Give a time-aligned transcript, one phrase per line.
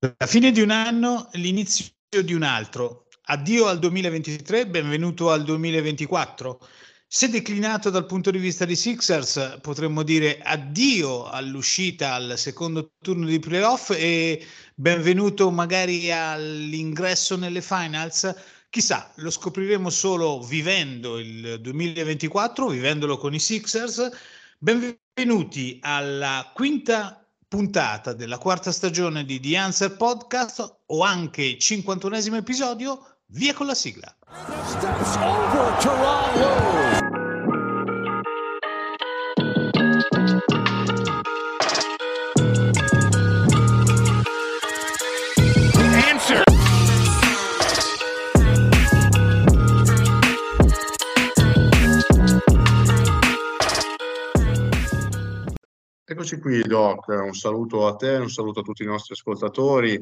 [0.00, 3.08] La fine di un anno, l'inizio di un altro.
[3.30, 6.60] Addio al 2023, benvenuto al 2024.
[7.04, 13.26] Se declinato dal punto di vista di Sixers, potremmo dire addio all'uscita al secondo turno
[13.26, 18.32] di playoff e benvenuto magari all'ingresso nelle finals.
[18.70, 24.08] Chissà, lo scopriremo solo vivendo il 2024, vivendolo con i Sixers.
[24.58, 33.20] Benvenuti alla quinta puntata della quarta stagione di The Answer Podcast o anche 51esimo episodio,
[33.28, 34.14] via con la sigla.
[56.18, 57.06] Eccoci qui, Doc.
[57.06, 59.96] Un saluto a te, un saluto a tutti i nostri ascoltatori.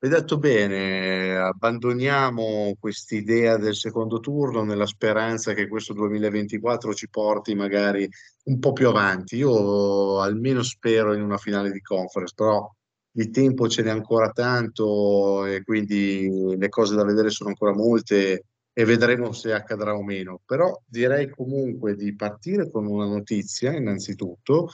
[0.00, 7.54] Hai detto bene, abbandoniamo quest'idea del secondo turno nella speranza che questo 2024 ci porti
[7.54, 8.06] magari
[8.44, 9.36] un po' più avanti.
[9.36, 12.70] Io almeno spero in una finale di conference, però
[13.12, 18.44] il tempo ce n'è ancora tanto e quindi le cose da vedere sono ancora molte
[18.74, 20.38] e vedremo se accadrà o meno.
[20.44, 24.68] Però direi comunque di partire con una notizia, innanzitutto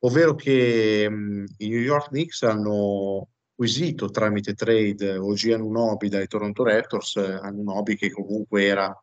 [0.00, 6.64] ovvero che mh, i New York Knicks hanno acquisito tramite trade OG Anunobi dai Toronto
[6.64, 8.94] Raptors, eh, Anunobi che comunque era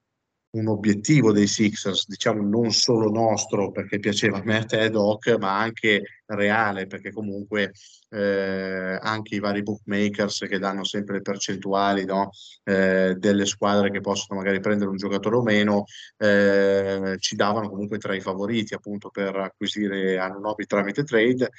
[0.56, 5.36] un obiettivo dei Sixers, diciamo non solo nostro perché piaceva a me a te Doc,
[5.38, 7.74] ma anche reale perché comunque
[8.10, 12.30] eh, anche i vari bookmakers che danno sempre le percentuali no?
[12.64, 15.84] eh, delle squadre che possono magari prendere un giocatore o meno
[16.18, 21.52] eh, ci davano comunque tra i favoriti appunto per acquisire Anunobi tramite trade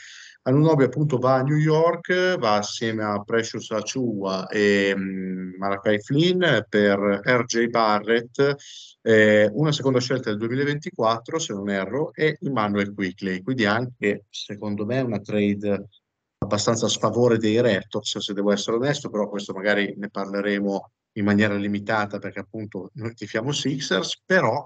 [0.47, 6.41] Anunobi appunto va a New York, va assieme a Precious Achua e um, Malakai Flynn
[6.69, 8.55] per RJ Barrett,
[9.03, 14.87] eh, una seconda scelta del 2024 se non erro e Emmanuel Quickly, quindi anche secondo
[14.87, 15.89] me una trade
[16.39, 21.25] abbastanza a sfavore dei Raptors se devo essere onesto, però questo magari ne parleremo in
[21.25, 24.65] maniera limitata perché appunto noi tifiamo Sixers, però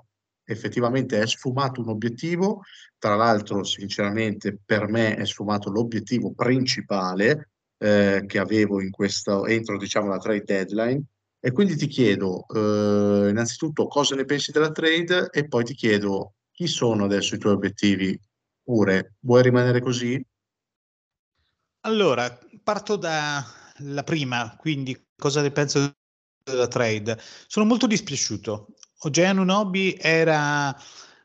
[0.51, 2.63] effettivamente è sfumato un obiettivo,
[2.99, 9.79] tra l'altro sinceramente per me è sfumato l'obiettivo principale eh, che avevo in questo, entro
[9.79, 11.03] diciamo la trade deadline
[11.41, 16.35] e quindi ti chiedo eh, innanzitutto cosa ne pensi della trade e poi ti chiedo
[16.53, 18.19] chi sono adesso i tuoi obiettivi
[18.63, 20.23] pure, vuoi rimanere così?
[21.83, 25.95] Allora, parto dalla prima, quindi cosa ne penso
[26.45, 27.19] della trade?
[27.47, 28.75] Sono molto dispiaciuto.
[29.03, 30.77] Ogeanu Nobi era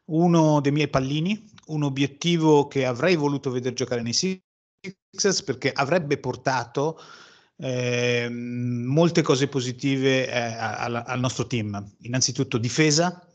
[0.05, 6.17] uno dei miei pallini, un obiettivo che avrei voluto vedere giocare nei Sixers perché avrebbe
[6.17, 6.97] portato
[7.57, 11.95] eh, molte cose positive eh, al, al, nostro team.
[12.01, 13.27] Innanzitutto difesa,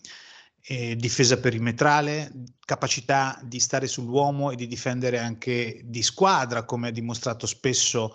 [0.62, 2.32] eh, difesa perimetrale,
[2.64, 8.14] capacità di stare sull'uomo e di difendere anche di squadra, come ha dimostrato spesso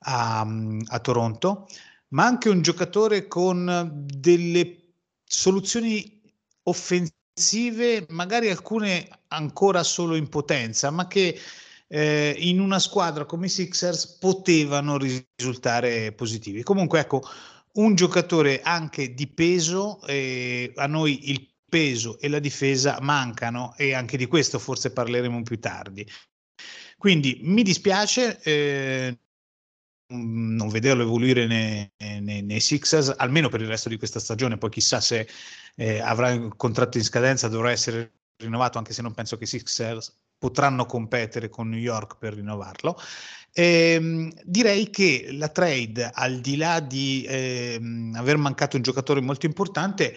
[0.00, 0.46] a,
[0.86, 1.66] a Toronto,
[2.08, 4.85] ma anche un giocatore con delle
[5.26, 6.22] soluzioni
[6.62, 11.38] offensive, magari alcune ancora solo in potenza, ma che
[11.88, 16.62] eh, in una squadra come i Sixers potevano risultare positivi.
[16.62, 17.22] Comunque, ecco,
[17.74, 23.92] un giocatore anche di peso, eh, a noi il peso e la difesa mancano e
[23.92, 26.06] anche di questo forse parleremo più tardi.
[26.96, 29.18] Quindi mi dispiace, eh,
[30.08, 31.90] non vederlo evoluire nei,
[32.20, 34.58] nei, nei, Sixers, almeno per il resto di questa stagione.
[34.58, 35.28] Poi chissà se
[35.74, 39.48] eh, avrà un contratto in scadenza, dovrà essere rinnovato, anche se non penso che i
[39.48, 42.98] Sixers potranno competere con New York per rinnovarlo.
[43.52, 47.80] Eh, direi che la trade, al di là di eh,
[48.14, 50.14] aver mancato un giocatore molto importante,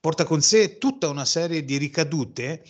[0.00, 2.64] porta con sé tutta una serie di ricadute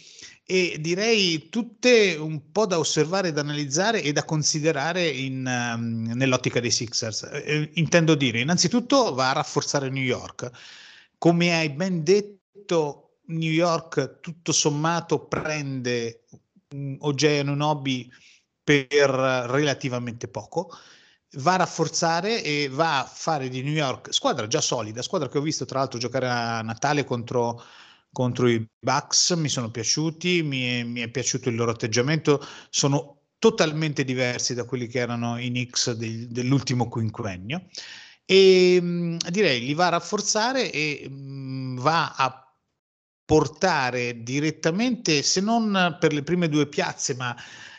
[0.50, 6.58] e direi tutte un po' da osservare, da analizzare e da considerare in, um, nell'ottica
[6.58, 7.22] dei Sixers.
[7.22, 10.50] Eh, eh, intendo dire, innanzitutto va a rafforzare New York.
[11.18, 16.24] Come hai ben detto, New York tutto sommato prende
[16.70, 18.10] um, OJ Anunobi
[18.64, 20.76] per relativamente poco
[21.34, 25.38] va a rafforzare e va a fare di New York squadra già solida, squadra che
[25.38, 27.62] ho visto tra l'altro giocare a Natale contro
[28.12, 33.22] contro i Bucks, mi sono piaciuti, mi è, mi è piaciuto il loro atteggiamento, sono
[33.38, 37.66] totalmente diversi da quelli che erano i Knicks del, dell'ultimo quinquennio.
[38.24, 42.44] E mh, direi li va a rafforzare e mh, va a
[43.24, 47.34] portare direttamente, se non per le prime due piazze, ma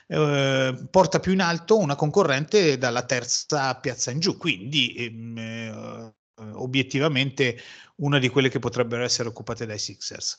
[0.07, 6.15] eh, porta più in alto una concorrente dalla terza piazza in giù, quindi ehm, eh,
[6.53, 7.57] obiettivamente
[7.97, 10.37] una di quelle che potrebbero essere occupate dai Sixers.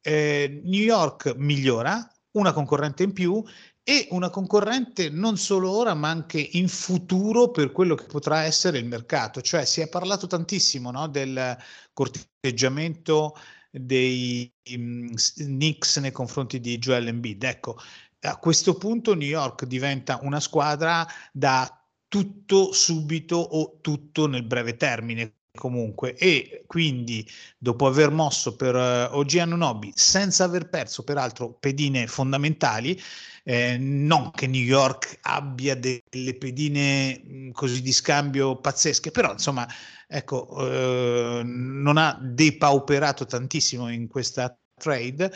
[0.00, 3.42] Eh, New York migliora, una concorrente in più
[3.82, 8.78] e una concorrente non solo ora ma anche in futuro per quello che potrà essere
[8.78, 9.40] il mercato.
[9.40, 11.56] Cioè si è parlato tantissimo no, del
[11.92, 13.36] corteggiamento
[13.70, 17.42] dei um, Knicks nei confronti di Joel Embiid.
[17.42, 17.78] Ecco,
[18.20, 21.74] a questo punto New York diventa una squadra da
[22.06, 26.16] tutto subito o tutto nel breve termine comunque.
[26.16, 27.28] E quindi
[27.58, 32.98] dopo aver mosso per uh, OG Anunobi senza aver perso peraltro pedine fondamentali
[33.44, 39.66] eh, non che New York abbia delle pedine mh, così di scambio pazzesche però insomma
[40.06, 45.32] ecco eh, non ha depauperato tantissimo in questa trade.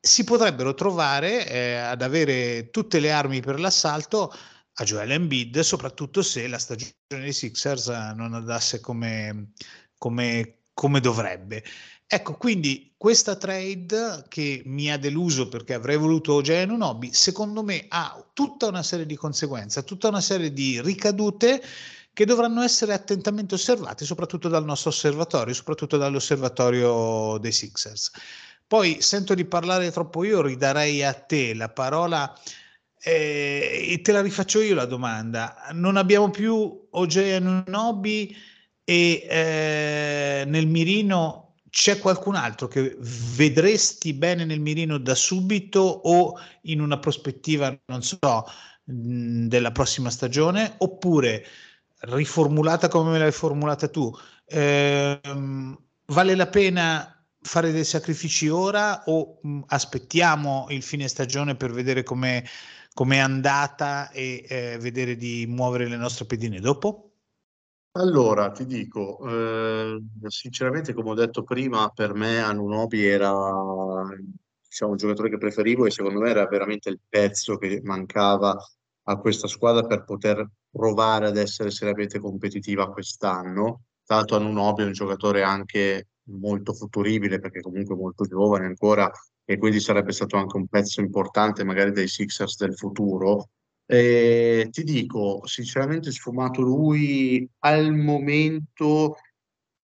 [0.00, 4.32] Si potrebbero trovare eh, ad avere tutte le armi per l'assalto
[4.78, 9.52] a Joel Embiid, soprattutto se la stagione dei Sixers eh, non andasse come,
[9.96, 11.64] come, come dovrebbe.
[12.06, 17.86] Ecco, quindi questa trade che mi ha deluso perché avrei voluto OJ Anunobi, secondo me
[17.88, 21.62] ha tutta una serie di conseguenze, tutta una serie di ricadute
[22.12, 28.10] che dovranno essere attentamente osservate, soprattutto dal nostro osservatorio, soprattutto dall'osservatorio dei Sixers.
[28.66, 32.32] Poi sento di parlare troppo io, ridarei a te la parola
[33.02, 35.56] eh, e te la rifaccio io la domanda.
[35.72, 38.36] Non abbiamo più OJ Anunobi
[38.84, 46.38] e eh, nel mirino c'è qualcun altro che vedresti bene nel mirino da subito o
[46.62, 48.18] in una prospettiva, non so,
[48.84, 51.44] mh, della prossima stagione oppure
[51.98, 54.10] riformulata come me l'hai formulata tu,
[54.46, 57.10] ehm, vale la pena
[57.40, 62.44] fare dei sacrifici ora o mh, aspettiamo il fine stagione per vedere come
[63.04, 67.10] è andata e eh, vedere di muovere le nostre pedine dopo?
[67.92, 73.32] Allora, ti dico, eh, sinceramente, come ho detto prima, per me Anunobi era
[74.66, 78.54] diciamo, un giocatore che preferivo e secondo me era veramente il pezzo che mancava
[79.08, 83.84] a questa squadra per poter provare ad essere seriamente competitiva quest'anno.
[84.06, 89.10] L'altro Anunobi è un giocatore anche molto futuribile perché comunque molto giovane ancora
[89.46, 93.50] e quindi sarebbe stato anche un pezzo importante magari dei Sixers del futuro.
[93.86, 99.16] E ti dico, sinceramente sfumato lui al momento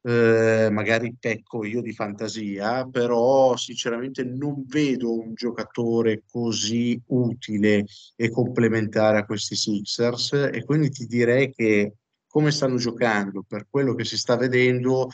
[0.03, 7.87] eh, magari pecco io di fantasia, però sinceramente non vedo un giocatore così utile
[8.17, 11.95] e complementare a questi Sixers e quindi ti direi che
[12.27, 15.09] come stanno giocando, per quello che si sta vedendo,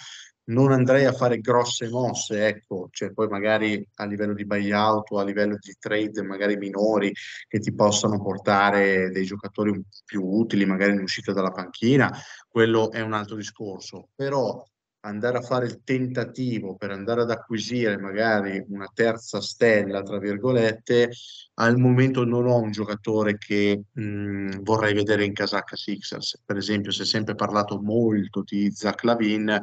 [0.51, 5.19] non andrei a fare grosse mosse, ecco, cioè poi magari a livello di buyout o
[5.19, 7.13] a livello di trade magari minori
[7.49, 12.13] che ti possano portare dei giocatori più utili, magari in uscita dalla panchina,
[12.49, 14.63] quello è un altro discorso, però
[15.03, 21.11] andare a fare il tentativo per andare ad acquisire magari una terza stella, tra virgolette,
[21.55, 26.43] al momento non ho un giocatore che mh, vorrei vedere in casacca Sixers.
[26.45, 29.59] Per esempio, si è sempre parlato molto di Zach Lavin,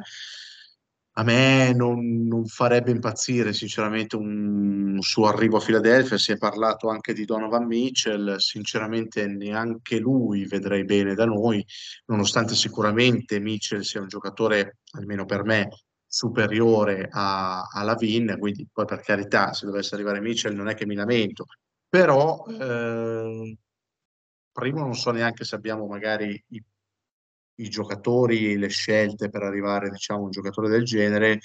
[1.18, 6.88] a me non, non, farebbe impazzire sinceramente un suo arrivo a Filadelfia, si è parlato
[6.88, 11.64] anche di Donovan Mitchell, sinceramente neanche lui vedrei bene da noi,
[12.06, 15.68] nonostante sicuramente Mitchell sia un giocatore, almeno per me,
[16.06, 20.86] superiore a, a Lavin, quindi poi per carità se dovesse arrivare Mitchell non è che
[20.86, 21.46] mi lamento,
[21.88, 23.58] però eh,
[24.52, 26.62] primo non so neanche se abbiamo magari i
[27.58, 31.40] i giocatori, le scelte per arrivare diciamo, un giocatore del genere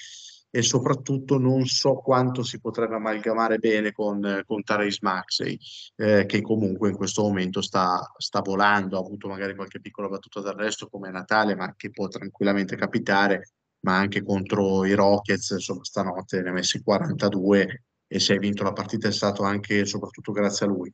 [0.55, 5.57] e soprattutto non so quanto si potrebbe amalgamare bene con, con Therese Maxey,
[5.95, 10.41] eh, che comunque in questo momento sta, sta, volando, ha avuto magari qualche piccola battuta
[10.41, 16.41] d'arresto come Natale, ma che può tranquillamente capitare, ma anche contro i Rockets, insomma stanotte
[16.43, 20.67] ne ha messi 42 e se hai vinto la partita è stato anche soprattutto grazie
[20.67, 20.93] a lui.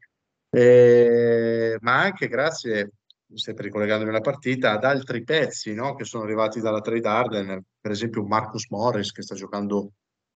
[0.51, 2.93] Eh, ma anche grazie
[3.33, 5.95] sempre ricollegandomi alla partita, ad altri pezzi no?
[5.95, 9.91] che sono arrivati dalla trade Arden, per esempio Marcus Morris che sta giocando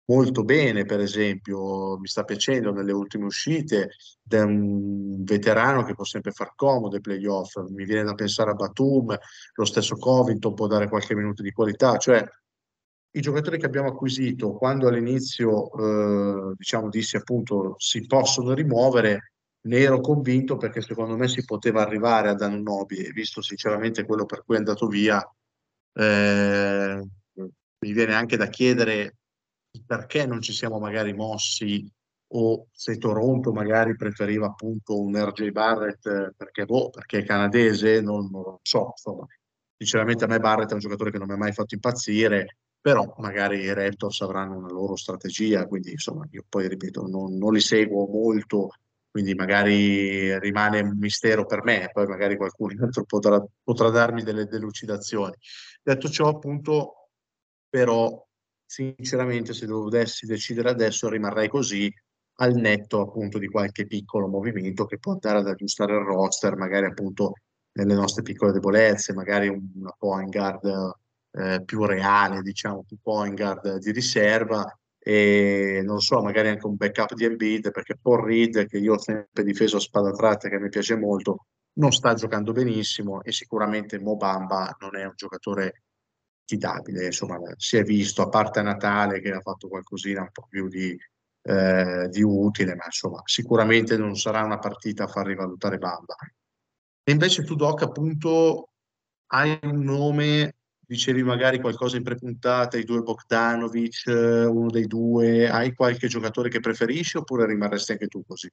[0.06, 3.92] molto bene, per esempio, mi sta piacendo nelle ultime uscite,
[4.28, 8.56] è un veterano che può sempre far comodo ai playoff, mi viene da pensare a
[8.56, 9.18] Batum,
[9.54, 12.24] lo stesso Covington può dare qualche minuto di qualità, cioè
[13.16, 15.72] i giocatori che abbiamo acquisito quando all'inizio
[16.52, 19.33] eh, diciamo dissi appunto si possono rimuovere
[19.66, 24.26] ne ero convinto perché secondo me si poteva arrivare ad Anunobi e visto sinceramente quello
[24.26, 25.22] per cui è andato via
[25.94, 29.18] eh, mi viene anche da chiedere
[29.86, 31.90] perché non ci siamo magari mossi
[32.36, 38.30] o se Toronto magari preferiva appunto un RJ Barrett perché, boh, perché è canadese, non,
[38.32, 39.28] non lo so, insomma.
[39.78, 43.14] Sinceramente a me Barrett è un giocatore che non mi ha mai fatto impazzire, però
[43.20, 47.60] magari i Raptors avranno una loro strategia, quindi insomma io poi ripeto, non, non li
[47.60, 48.70] seguo molto,
[49.14, 54.46] quindi magari rimane un mistero per me, poi magari qualcun altro potrà, potrà darmi delle
[54.46, 55.36] delucidazioni.
[55.84, 57.10] Detto ciò, appunto,
[57.70, 58.28] però
[58.66, 61.94] sinceramente se dovessi decidere adesso rimarrei così
[62.38, 66.88] al netto appunto di qualche piccolo movimento che può andare ad aggiustare il roster, magari
[66.88, 67.34] appunto
[67.74, 70.96] nelle nostre piccole debolezze, magari una point guard
[71.34, 74.66] eh, più reale, diciamo, più point guard di riserva
[75.06, 79.00] e non so, magari anche un backup di Embiid perché Paul Reed, che io ho
[79.00, 84.00] sempre difeso a spada tratta, che mi piace molto, non sta giocando benissimo e sicuramente
[84.00, 85.84] Mobamba non è un giocatore
[86.46, 90.70] affidabile, insomma, si è visto, a parte Natale che ha fatto qualcosina un po' più
[90.70, 90.98] di,
[91.42, 96.16] eh, di utile, ma insomma, sicuramente non sarà una partita a far rivalutare Bamba.
[97.04, 98.70] E invece tu, Doc, appunto,
[99.34, 100.56] hai un nome,
[100.94, 106.50] dicevi magari qualcosa in prepuntata, i due Bogdanovic, eh, uno dei due, hai qualche giocatore
[106.50, 108.48] che preferisci oppure rimarresti anche tu così?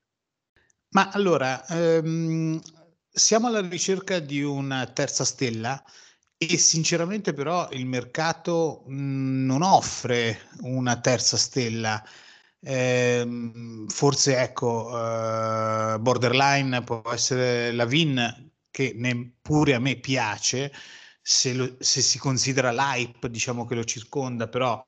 [0.92, 2.58] Ma allora, ehm,
[3.08, 5.82] siamo alla ricerca di una terza stella
[6.38, 12.02] e sinceramente però il mercato mh, non offre una terza stella.
[12.62, 20.72] Eh, forse ecco, uh, borderline può essere la VIN che neppure a me piace
[21.30, 24.84] se, lo, se si considera l'hype diciamo che lo circonda, però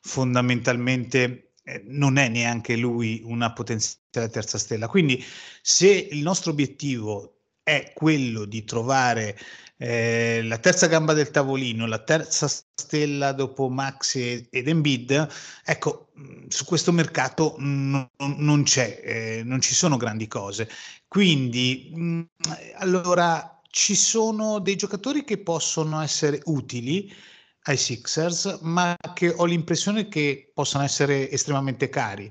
[0.00, 4.88] fondamentalmente eh, non è neanche lui una potenziale terza stella.
[4.88, 5.22] Quindi
[5.60, 9.38] se il nostro obiettivo è quello di trovare
[9.76, 15.28] eh, la terza gamba del tavolino, la terza stella dopo Max ed Embiid,
[15.62, 20.70] ecco, mm, su questo mercato non, non c'è, eh, non ci sono grandi cose.
[21.06, 22.22] Quindi, mh, mm,
[22.76, 27.10] allora, ci sono dei giocatori che possono essere utili
[27.62, 32.30] ai Sixers, ma che ho l'impressione che possano essere estremamente cari.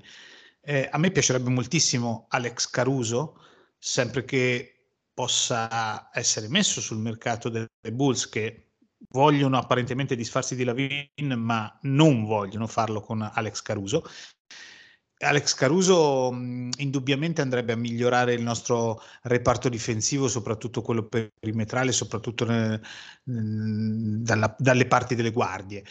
[0.62, 3.39] Eh, a me piacerebbe moltissimo Alex Caruso,
[3.79, 8.74] sempre che possa essere messo sul mercato delle Bulls che
[9.10, 14.03] vogliono apparentemente disfarsi di Lavin ma non vogliono farlo con Alex Caruso.
[15.21, 22.45] Alex Caruso mh, indubbiamente andrebbe a migliorare il nostro reparto difensivo, soprattutto quello perimetrale, soprattutto
[22.45, 22.79] nel,
[23.23, 25.83] mh, dalla, dalle parti delle guardie.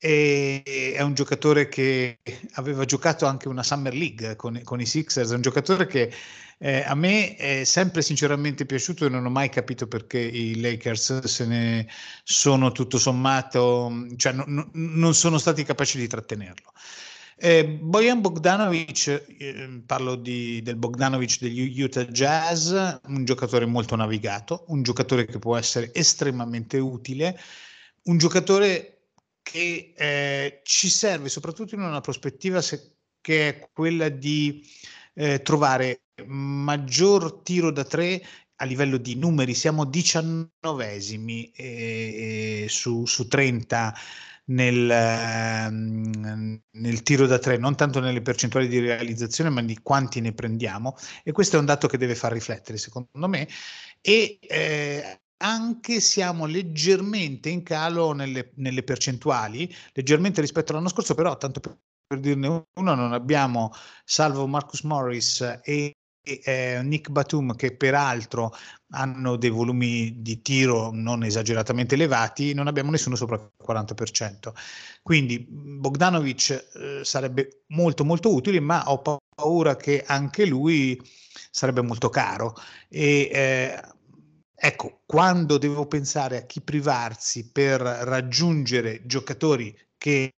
[0.00, 0.62] E,
[0.94, 2.20] è un giocatore che
[2.54, 6.12] aveva giocato anche una Summer League con, con i Sixers, è un giocatore che
[6.58, 11.24] eh, a me è sempre sinceramente piaciuto e non ho mai capito perché i Lakers
[11.24, 11.88] se ne
[12.24, 16.72] sono tutto sommato, cioè no, no, non sono stati capaci di trattenerlo.
[17.40, 24.64] Eh, Bojan Bogdanovic, eh, parlo di, del Bogdanovic degli Utah Jazz, un giocatore molto navigato,
[24.68, 27.38] un giocatore che può essere estremamente utile,
[28.04, 34.66] un giocatore che eh, ci serve soprattutto in una prospettiva se, che è quella di
[35.14, 38.20] eh, trovare maggior tiro da tre
[38.56, 43.94] a livello di numeri, siamo diciannovesimi eh, eh, su, su 30
[44.48, 50.20] nel, eh, nel, tiro da tre, non tanto nelle percentuali di realizzazione, ma di quanti
[50.20, 50.96] ne prendiamo.
[51.22, 53.48] E questo è un dato che deve far riflettere, secondo me.
[54.00, 61.36] E eh, anche siamo leggermente in calo nelle, nelle, percentuali, leggermente rispetto all'anno scorso, però
[61.36, 63.72] tanto per dirne uno, non abbiamo,
[64.04, 65.97] salvo Marcus Morris e
[66.36, 68.54] eh, Nick Batum che peraltro
[68.90, 74.52] hanno dei volumi di tiro non esageratamente elevati, non abbiamo nessuno sopra il 40%.
[75.02, 79.00] Quindi Bogdanovic eh, sarebbe molto molto utile, ma ho
[79.34, 81.00] paura che anche lui
[81.50, 82.54] sarebbe molto caro.
[82.88, 83.82] E eh,
[84.54, 90.32] ecco, quando devo pensare a chi privarsi per raggiungere giocatori che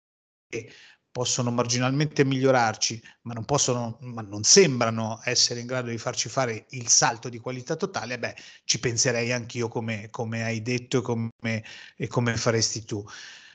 [1.18, 6.66] possono marginalmente migliorarci, ma non, possono, ma non sembrano essere in grado di farci fare
[6.70, 11.64] il salto di qualità totale, beh, ci penserei anch'io come, come hai detto e come,
[11.96, 13.04] e come faresti tu.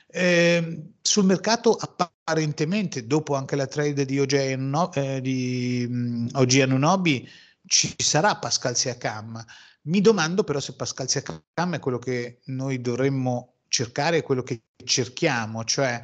[0.08, 7.26] Eh, sul mercato apparentemente, dopo anche la trade di OG, eh, di, um, OG Anunobi,
[7.64, 9.42] ci sarà Pascal Siakam.
[9.84, 15.64] Mi domando però se Pascal Siakam è quello che noi dovremmo cercare, quello che cerchiamo,
[15.64, 16.02] cioè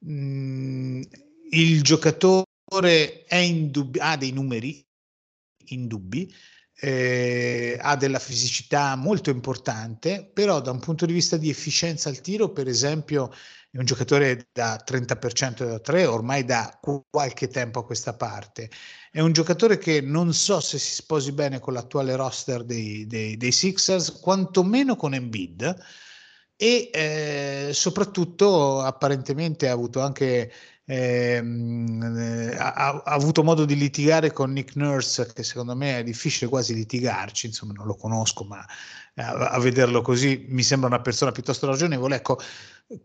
[0.00, 1.02] mh, mm,
[1.52, 4.84] il giocatore indubbi- ha dei numeri
[5.66, 6.32] indubbi,
[6.82, 12.20] eh, ha della fisicità molto importante, però da un punto di vista di efficienza al
[12.20, 13.30] tiro, per esempio,
[13.70, 16.78] è un giocatore da 30% da 3 ormai da
[17.10, 18.70] qualche tempo a questa parte.
[19.10, 23.36] È un giocatore che non so se si sposi bene con l'attuale roster dei, dei,
[23.36, 25.76] dei Sixers, quantomeno con Embiid
[26.62, 30.52] e eh, soprattutto apparentemente ha avuto anche
[30.84, 36.50] ehm, ha, ha, avuto modo di litigare con Nick Nurse che secondo me è difficile
[36.50, 38.62] quasi litigarci insomma non lo conosco ma
[39.14, 42.16] a, a vederlo così mi sembra una persona piuttosto ragionevole.
[42.16, 42.38] Ecco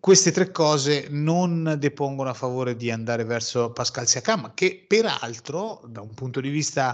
[0.01, 6.01] queste tre cose non depongono a favore di andare verso Pascal Siakam che peraltro da
[6.01, 6.93] un punto di vista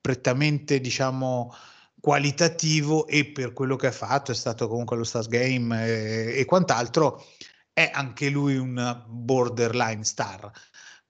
[0.00, 1.54] prettamente diciamo
[2.06, 6.44] qualitativo e per quello che ha fatto, è stato comunque allo Stars Game e, e
[6.44, 7.26] quant'altro,
[7.72, 10.48] è anche lui un borderline star.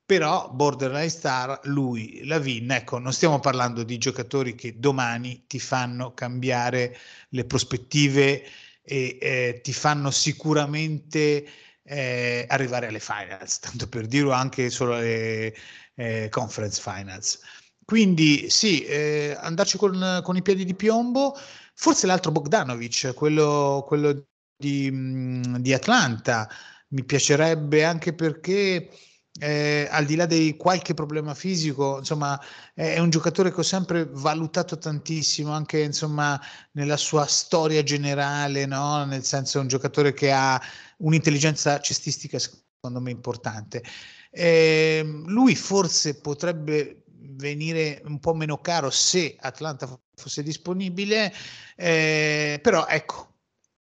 [0.07, 6.15] Però borderline star, lui, Lavin, ecco, non stiamo parlando di giocatori che domani ti fanno
[6.15, 6.97] cambiare
[7.29, 8.43] le prospettive
[8.83, 11.47] e eh, ti fanno sicuramente
[11.83, 15.55] eh, arrivare alle finals, tanto per dirlo anche solo alle
[15.95, 17.39] eh, conference finals.
[17.87, 21.37] Quindi sì, eh, andarci con, con, i piedi di piombo,
[21.73, 24.27] forse l'altro Bogdanovic, quello, quello
[24.57, 26.49] di, mm, di, Atlanta,
[26.89, 28.91] mi piacerebbe anche perché
[29.39, 32.41] eh, al di là di qualche problema fisico, insomma,
[32.75, 36.41] è un giocatore che ho sempre valutato tantissimo, anche insomma,
[36.73, 39.05] nella sua storia generale, no?
[39.05, 40.61] nel senso è un giocatore che ha
[40.99, 43.85] un'intelligenza cestistica secondo me importante.
[44.31, 51.33] Eh, lui forse potrebbe venire un po' meno caro se Atlanta fosse disponibile,
[51.77, 53.35] eh, però ecco,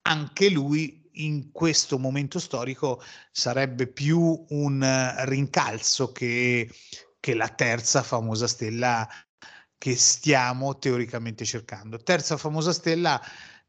[0.03, 6.71] anche lui in questo momento storico sarebbe più un rincalzo che,
[7.19, 9.09] che la terza famosa stella
[9.77, 11.99] che stiamo teoricamente cercando.
[11.99, 13.21] Terza famosa stella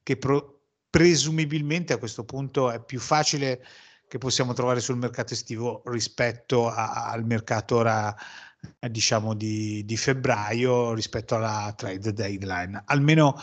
[0.01, 3.63] che pro, presumibilmente a questo punto è più facile
[4.08, 8.16] che possiamo trovare sul mercato estivo rispetto a, al mercato ora
[8.80, 12.82] eh, diciamo di, di, febbraio rispetto alla trade deadline.
[12.86, 13.42] Almeno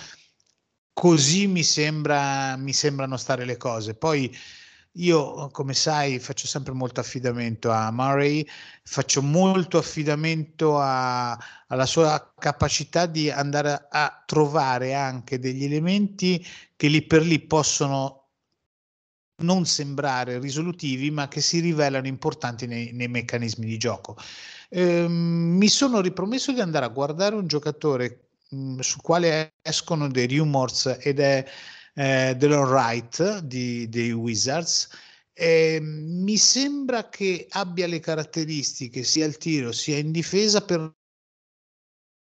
[0.93, 3.95] così mi, sembra, mi sembrano stare le cose.
[3.95, 4.35] Poi
[4.99, 8.47] io, come sai, faccio sempre molto affidamento a Murray,
[8.83, 16.89] faccio molto affidamento a, alla sua capacità di andare a, trovare anche degli elementi che
[16.89, 18.31] lì per lì possono
[19.43, 24.17] non sembrare risolutivi, ma che si rivelano importanti nei, nei meccanismi di gioco.
[24.71, 30.09] Ehm, mi sono ripromesso di andare a guardare un giocatore mh, mhmm, sul quale escono
[30.09, 31.45] dei rumors ed è
[31.95, 34.89] eh, Delon Wright di, dei Wizards.
[35.33, 40.95] E mi sembra che abbia le caratteristiche sia al tiro sia in difesa per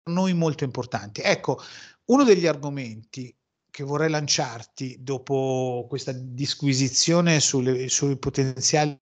[0.09, 1.21] noi molto importanti.
[1.21, 1.59] Ecco,
[2.05, 3.33] uno degli argomenti
[3.69, 8.97] che vorrei lanciarti dopo questa disquisizione sulle, sui potenziali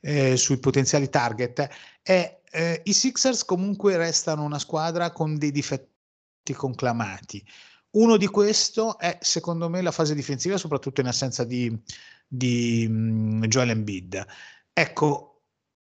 [0.00, 1.68] eh, sui potenziali target
[2.02, 7.44] è eh, i Sixers comunque restano una squadra con dei difetti conclamati.
[7.92, 11.76] Uno di questo è secondo me la fase difensiva, soprattutto in assenza di,
[12.26, 14.24] di um, Joel Embiid.
[14.72, 15.42] Ecco,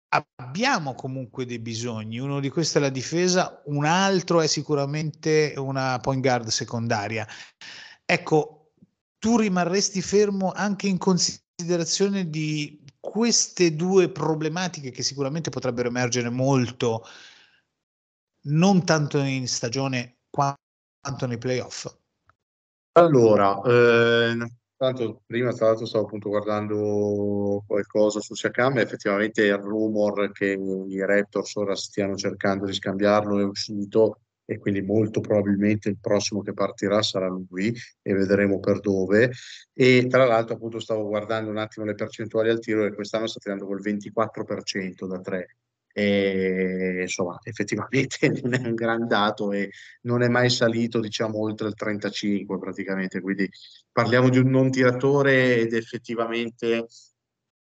[0.10, 6.00] abbiamo comunque dei bisogni, uno di questi è la difesa, un altro è sicuramente una
[6.00, 7.28] point guard secondaria.
[8.06, 8.72] Ecco,
[9.20, 17.06] tu rimarresti fermo anche in considerazione di queste due problematiche che sicuramente potrebbero emergere molto,
[18.46, 21.94] non tanto in stagione quanto nei playoff.
[22.94, 24.38] Allora, eh,
[24.84, 31.06] Tanto prima, tra l'altro, stavo appunto guardando qualcosa su Siakam, effettivamente il rumor che i
[31.06, 36.54] Raptors ora stiano cercando di scambiarlo è uscito e quindi molto probabilmente il prossimo che
[36.54, 39.32] partirà sarà lui e vedremo per dove.
[39.74, 43.40] E tra l'altro appunto stavo guardando un attimo le percentuali al tiro e quest'anno sta
[43.40, 45.58] tirando col 24% da 3
[45.96, 49.70] e insomma effettivamente non è un gran dato e
[50.02, 53.48] non è mai salito diciamo oltre il 35 praticamente quindi
[53.92, 56.88] parliamo di un non tiratore ed effettivamente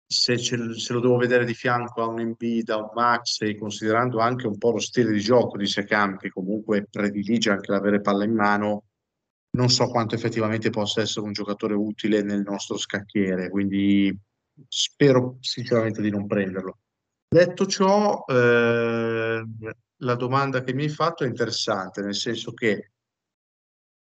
[0.08, 3.58] se, ce, se lo devo vedere di fianco a un MB da un Max e
[3.58, 8.02] considerando anche un po' lo stile di gioco di Sekam che comunque predilige anche l'avere
[8.02, 8.84] palla in mano
[9.56, 14.16] non so quanto effettivamente possa essere un giocatore utile nel nostro scacchiere quindi
[14.68, 16.80] spero sinceramente di non prenderlo
[17.36, 19.46] Detto ciò, eh,
[19.98, 22.92] la domanda che mi hai fatto è interessante, nel senso che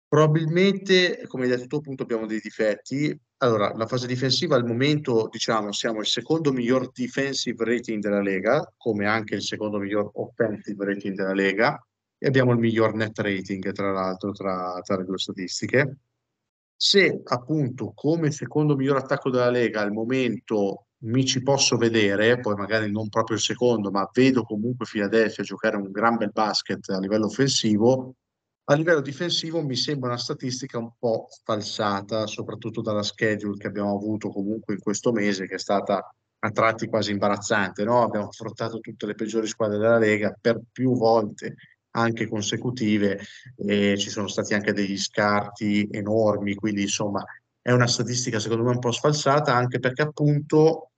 [0.07, 3.19] probabilmente, come hai detto tu, appunto abbiamo dei difetti.
[3.39, 8.73] Allora, la fase difensiva al momento, diciamo, siamo il secondo miglior defensive rating della Lega,
[8.77, 11.85] come anche il secondo miglior offensive rating della Lega,
[12.17, 15.99] e abbiamo il miglior net rating, tra l'altro, tra, tra le due statistiche.
[16.75, 22.55] Se appunto come secondo miglior attacco della Lega al momento mi ci posso vedere, poi
[22.55, 26.99] magari non proprio il secondo, ma vedo comunque Philadelphia giocare un gran bel basket a
[26.99, 28.15] livello offensivo,
[28.67, 33.95] a livello difensivo mi sembra una statistica un po' falsata, soprattutto dalla schedule che abbiamo
[33.95, 37.85] avuto comunque in questo mese, che è stata a tratti quasi imbarazzante.
[37.85, 38.03] No?
[38.03, 41.57] Abbiamo affrontato tutte le peggiori squadre della Lega per più volte
[41.97, 43.21] anche consecutive
[43.57, 47.25] e ci sono stati anche degli scarti enormi, quindi insomma
[47.61, 50.91] è una statistica secondo me un po' sfalsata anche perché appunto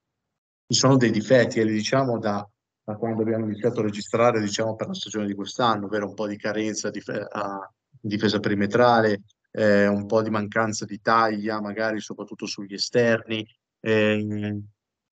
[0.67, 2.47] ci sono dei difetti e li diciamo da,
[2.87, 6.25] da, quando abbiamo iniziato a registrare diciamo per la stagione di quest'anno, ovvero un po'
[6.25, 7.69] di carenza di, a,
[7.99, 13.45] difesa perimetrale, eh, un po' di mancanza di taglia magari soprattutto sugli esterni,
[13.81, 14.57] eh,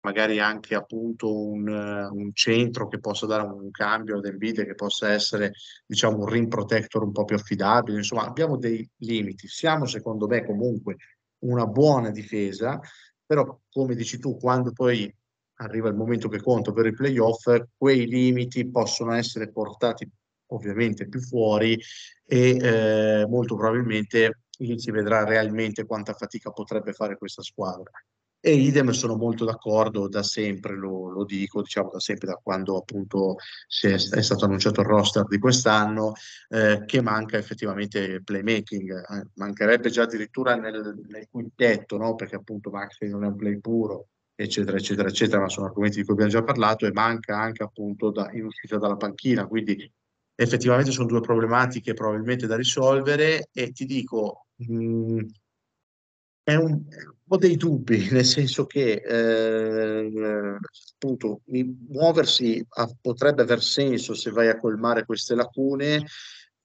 [0.00, 5.10] magari anche appunto un, un, centro che possa dare un cambio ad Embiid che possa
[5.10, 5.52] essere
[5.86, 7.98] diciamo un rim protector un po' più affidabile.
[7.98, 9.46] Insomma abbiamo dei limiti.
[9.46, 10.96] Siamo secondo me comunque
[11.44, 12.80] una buona difesa
[13.24, 15.14] però come dici tu quando poi
[15.60, 20.08] arriva il momento che conto per i playoff quei limiti possono essere portati
[20.52, 21.80] ovviamente più fuori
[22.26, 24.40] e eh, molto probabilmente
[24.76, 27.90] si vedrà realmente quanta fatica potrebbe fare questa squadra
[28.42, 32.78] e idem sono molto d'accordo da sempre, lo, lo dico, diciamo da sempre, da quando
[32.78, 33.36] appunto
[33.82, 36.14] è, è, stato annunciato il roster di quest'anno,
[36.48, 38.90] eh, che manca effettivamente playmaking.
[38.92, 42.14] Eh, mancherebbe già addirittura nel, nel quintetto, no?
[42.14, 44.08] perché appunto Maxi non è un play puro,
[44.42, 48.10] eccetera, eccetera, eccetera, ma sono argomenti di cui abbiamo già parlato e manca anche appunto
[48.10, 49.90] da, in uscita dalla panchina, quindi
[50.34, 54.46] effettivamente sono due problematiche probabilmente da risolvere e ti dico...
[54.56, 55.24] Mh,
[56.42, 56.82] è un,
[57.28, 60.58] ho dei dubbi, nel senso che eh,
[60.94, 61.42] appunto
[61.88, 66.04] muoversi a, potrebbe aver senso se vai a colmare queste lacune,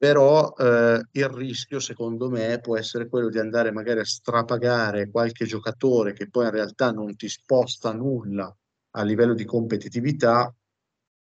[0.05, 5.45] però eh, il rischio secondo me può essere quello di andare magari a strapagare qualche
[5.45, 8.55] giocatore che poi in realtà non ti sposta nulla
[8.91, 10.53] a livello di competitività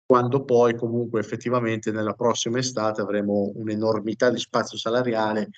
[0.04, 5.48] quando poi comunque effettivamente nella prossima estate avremo un'enormità di spazio salariale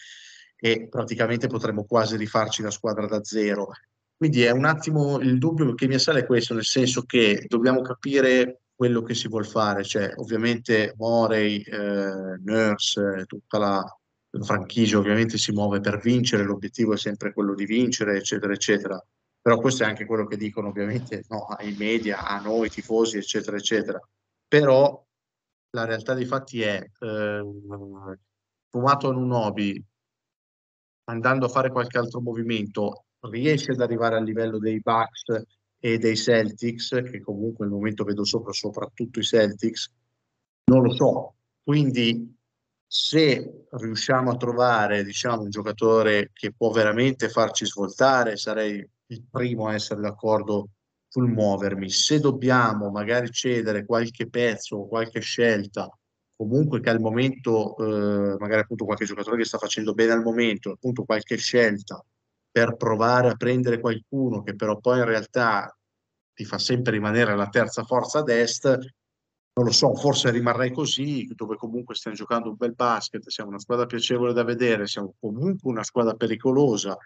[0.57, 3.71] e praticamente potremmo quasi rifarci la squadra da zero.
[4.17, 8.61] Quindi è un attimo il dubbio che mi assale questo, nel senso che dobbiamo capire
[8.79, 13.99] quello che si vuole fare, cioè ovviamente Morey, eh, Nurse, tutta la,
[14.31, 19.05] la franchigia ovviamente si muove per vincere, l'obiettivo è sempre quello di vincere, eccetera, eccetera.
[19.43, 23.57] Però questo è anche quello che dicono ovviamente no, ai media, a noi tifosi, eccetera,
[23.57, 24.01] eccetera.
[24.47, 25.05] Però
[25.71, 27.45] la realtà dei fatti è eh,
[28.71, 29.85] fumato in un hobby
[31.07, 36.17] andando a fare qualche altro movimento, riesce ad arrivare al livello dei Bucks e dei
[36.17, 39.93] Celtics, che comunque al momento vedo sopra soprattutto i Celtics,
[40.65, 41.35] non lo so.
[41.63, 42.37] Quindi
[42.87, 49.69] se riusciamo a trovare diciamo, un giocatore che può veramente farci svoltare, sarei il primo
[49.69, 50.71] a essere d'accordo
[51.07, 51.89] sul muovermi.
[51.91, 55.91] Se dobbiamo magari cedere qualche pezzo o qualche scelta
[56.39, 60.71] comunque che al momento, eh, magari appunto qualche giocatore che sta facendo bene al momento,
[60.71, 62.01] appunto qualche scelta
[62.59, 65.73] per provare a prendere qualcuno che però poi in realtà
[66.35, 71.25] ti fa sempre rimanere la terza forza ad est, non lo so, forse rimarrei così,
[71.37, 75.71] dove comunque stiamo giocando un bel basket, siamo una squadra piacevole da vedere, siamo comunque
[75.71, 76.97] una squadra pericolosa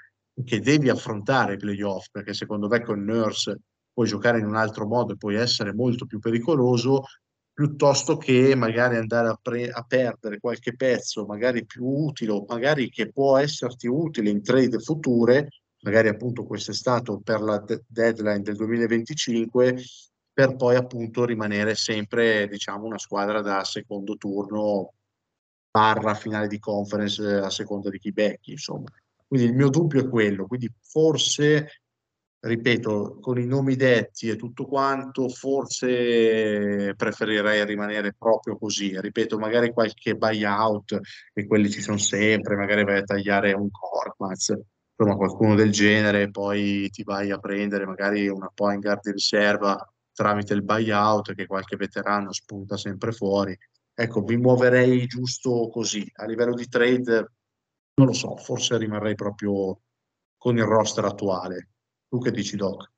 [0.43, 3.61] che devi affrontare i playoff, perché secondo me con Nurse
[3.93, 7.03] puoi giocare in un altro modo e puoi essere molto più pericoloso,
[7.53, 12.89] piuttosto che magari andare a, pre- a, perdere qualche pezzo, magari più utile, o magari
[12.89, 15.49] che può esserti utile in trade future,
[15.83, 19.83] magari appunto questo è stato per la de- deadline del 2025,
[20.33, 24.95] per poi appunto rimanere sempre, diciamo, una squadra da secondo turno
[25.71, 28.91] barra finale di conference a seconda di chi becchi, insomma.
[29.27, 31.82] Quindi il mio dubbio è quello, quindi forse
[32.45, 38.99] ripeto, con i nomi detti e tutto quanto, forse preferirei rimanere proprio così.
[39.01, 40.99] Ripeto, magari qualche buyout,
[41.33, 44.55] e quelli ci sono sempre, magari vai a tagliare un Cormaz,
[44.95, 49.77] insomma qualcuno del genere, poi ti vai a prendere magari una point guard di riserva
[50.13, 53.57] tramite il buyout, che qualche veterano spunta sempre fuori.
[53.95, 56.11] Ecco, mi muoverei giusto così.
[56.17, 57.33] A livello di trade,
[57.95, 59.81] non lo so, forse rimarrei proprio
[60.37, 61.69] con il roster attuale.
[62.13, 62.91] Tu che dici, Doc?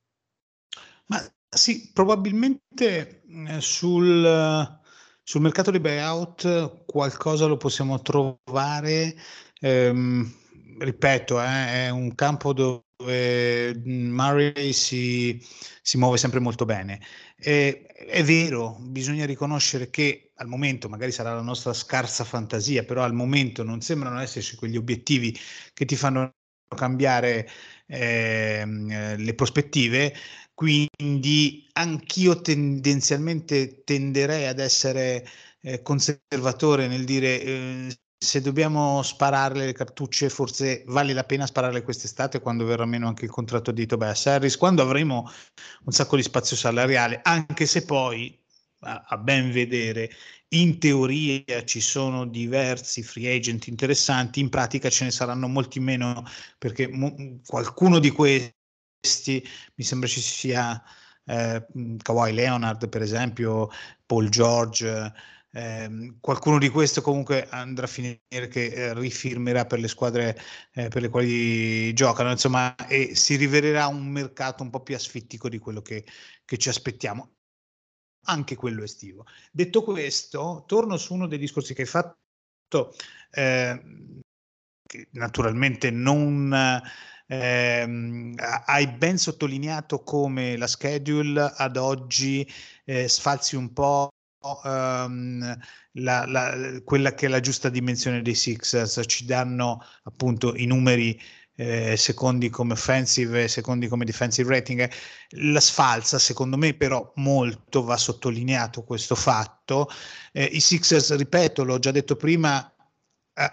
[1.05, 4.79] Ma sì, probabilmente eh, sul,
[5.23, 9.15] sul mercato di buyout qualcosa lo possiamo trovare.
[9.61, 10.29] Ehm,
[10.79, 15.41] ripeto, eh, è un campo dove Murray si,
[15.81, 16.99] si, muove sempre molto bene.
[17.37, 23.03] Eh, è vero, bisogna riconoscere che al momento, magari sarà la nostra scarsa fantasia, però
[23.03, 25.33] al momento non sembrano esserci quegli obiettivi
[25.73, 26.33] che ti fanno
[26.75, 27.47] cambiare
[27.87, 28.65] eh,
[29.17, 30.13] le prospettive,
[30.53, 35.27] quindi anch'io tendenzialmente tenderei ad essere
[35.61, 41.83] eh, conservatore nel dire eh, se dobbiamo spararle le cartucce, forse vale la pena spararle
[41.83, 45.29] quest'estate quando verrà meno anche il contratto di Tobias Harris, quando avremo
[45.85, 48.37] un sacco di spazio salariale, anche se poi,
[48.79, 50.09] a ben vedere,
[50.61, 56.23] in teoria ci sono diversi free agent interessanti, in pratica ce ne saranno molti meno
[56.57, 57.15] perché mo-
[57.45, 58.53] qualcuno di questi
[59.75, 60.81] mi sembra ci sia
[61.25, 61.65] eh,
[62.01, 63.69] Kawhi Leonard per esempio,
[64.05, 65.13] Paul George,
[65.51, 70.37] eh, qualcuno di questi comunque andrà a finire che eh, rifirmerà per le squadre
[70.73, 75.49] eh, per le quali giocano, insomma, e si rivelerà un mercato un po' più asfittico
[75.49, 76.05] di quello che,
[76.43, 77.34] che ci aspettiamo
[78.25, 79.25] anche quello estivo.
[79.51, 82.95] Detto questo, torno su uno dei discorsi che hai fatto,
[83.31, 83.81] eh,
[84.85, 86.53] che naturalmente non
[87.27, 88.35] eh,
[88.65, 92.47] hai ben sottolineato come la schedule ad oggi
[92.85, 94.09] eh, sfalzi un po'
[94.63, 95.57] Um,
[95.93, 101.19] la, la, quella che è la giusta dimensione dei Sixers, ci danno appunto i numeri
[101.55, 104.89] eh, secondi come offensive secondi come defensive rating.
[105.29, 109.89] La sfalsa, secondo me, però, molto va sottolineato questo fatto.
[110.31, 112.71] Eh, I Sixers, ripeto, l'ho già detto prima,
[113.33, 113.51] eh,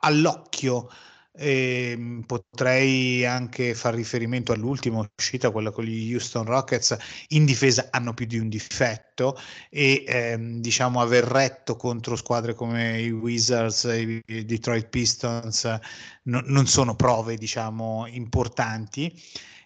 [0.00, 0.88] all'occhio
[1.36, 6.96] e potrei anche far riferimento all'ultima uscita, quella con gli Houston Rockets.
[7.28, 9.36] In difesa hanno più di un difetto
[9.68, 15.64] e ehm, diciamo aver retto contro squadre come i Wizards i Detroit Pistons
[16.24, 19.12] no, non sono prove, diciamo, importanti.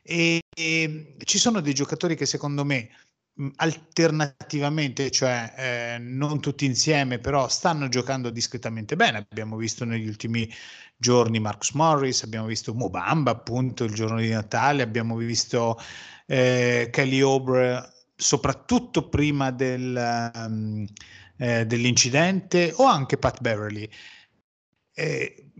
[0.02, 2.88] E, e ci sono dei giocatori che secondo me
[3.56, 9.26] alternativamente, cioè eh, non tutti insieme, però stanno giocando discretamente bene.
[9.30, 10.52] Abbiamo visto negli ultimi
[10.96, 15.78] giorni Marcus Morris, abbiamo visto Mobamba appunto il giorno di Natale, abbiamo visto
[16.26, 20.84] eh, Kelly Obre soprattutto prima del, um,
[21.36, 23.88] eh, dell'incidente o anche Pat Beverly.
[24.92, 25.50] Eh,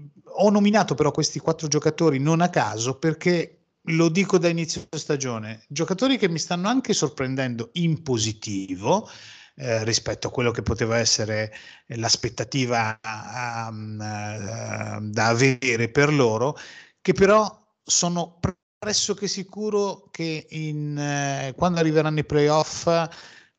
[0.41, 3.58] ho nominato però questi quattro giocatori non a caso perché
[3.89, 9.09] lo dico da inizio stagione, giocatori che mi stanno anche sorprendendo in positivo
[9.55, 11.53] eh, rispetto a quello che poteva essere
[11.87, 16.57] l'aspettativa um, uh, da avere per loro,
[17.01, 18.39] che però sono
[18.79, 22.89] pressoché sicuro che in, uh, quando arriveranno i playoff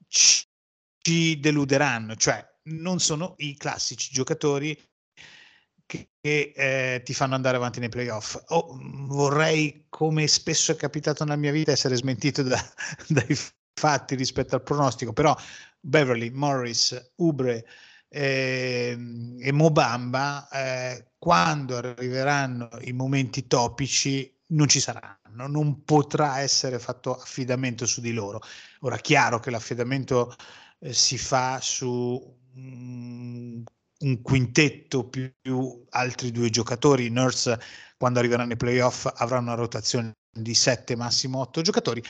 [0.07, 0.45] ci,
[1.01, 4.77] ci deluderanno, cioè non sono i classici giocatori
[5.89, 8.39] che, che eh, ti fanno andare avanti nei playoff.
[8.49, 12.63] Oh, vorrei, come spesso è capitato nella mia vita, essere smentito da,
[13.09, 13.35] dai
[13.73, 15.35] fatti rispetto al pronostico, però
[15.79, 17.65] Beverly, Morris, Ubre
[18.07, 18.95] eh,
[19.39, 27.15] e Mobamba, eh, quando arriveranno i momenti topici, non ci saranno, non potrà essere fatto
[27.15, 28.41] affidamento su di loro.
[28.81, 30.35] Ora, chiaro che l'affidamento
[30.79, 33.61] eh, si fa su mm,
[33.99, 37.09] un quintetto più, più, altri due giocatori.
[37.09, 37.59] Nurse,
[37.97, 42.03] quando arriveranno i playoff, avrà una rotazione di 7, massimo 8 giocatori.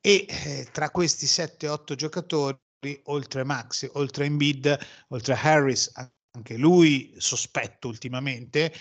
[0.00, 2.58] E eh, tra questi 7-8 giocatori,
[3.04, 5.90] oltre Max, oltre Embiid, oltre Harris,
[6.32, 8.72] anche lui sospetto ultimamente,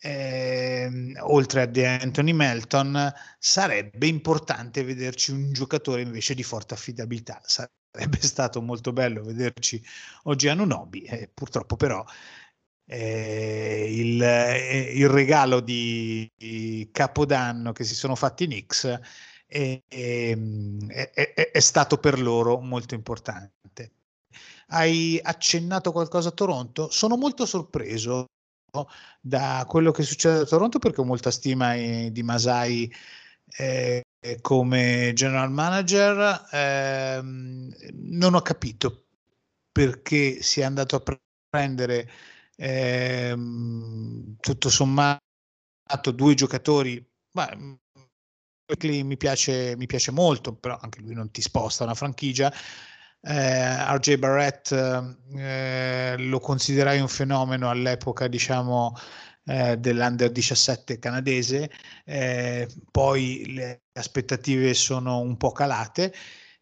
[0.00, 7.40] eh, oltre a De Anthony Melton, sarebbe importante vederci un giocatore invece di forte affidabilità.
[7.92, 9.82] Sarebbe stato molto bello vederci
[10.24, 12.04] oggi a Nunobi, eh, purtroppo però
[12.86, 19.00] eh, il, eh, il, regalo di, di, Capodanno che si sono fatti i Knicks
[19.46, 20.38] è, è,
[20.88, 23.92] è, è stato per loro molto importante.
[24.68, 26.90] Hai accennato qualcosa a Toronto?
[26.90, 28.26] Sono molto sorpreso
[29.20, 32.92] da quello che succede a Toronto perché ho molta stima eh, di Masai
[33.58, 34.02] eh,
[34.40, 36.46] come general manager.
[36.50, 39.06] Eh, non ho capito
[39.72, 41.02] perché si è andato a
[41.48, 42.08] prendere
[42.56, 43.34] eh,
[44.40, 45.20] tutto sommato
[46.12, 47.04] due giocatori.
[47.32, 47.78] Beh,
[49.02, 52.52] mi piace, mi piace molto, però anche lui non ti sposta una franchigia
[53.22, 54.72] eh, RJ Barrett
[55.36, 58.94] eh, lo considerai un fenomeno all'epoca, diciamo,
[59.50, 61.70] eh, dell'Under 17 canadese,
[62.04, 66.14] eh, poi le aspettative sono un po' calate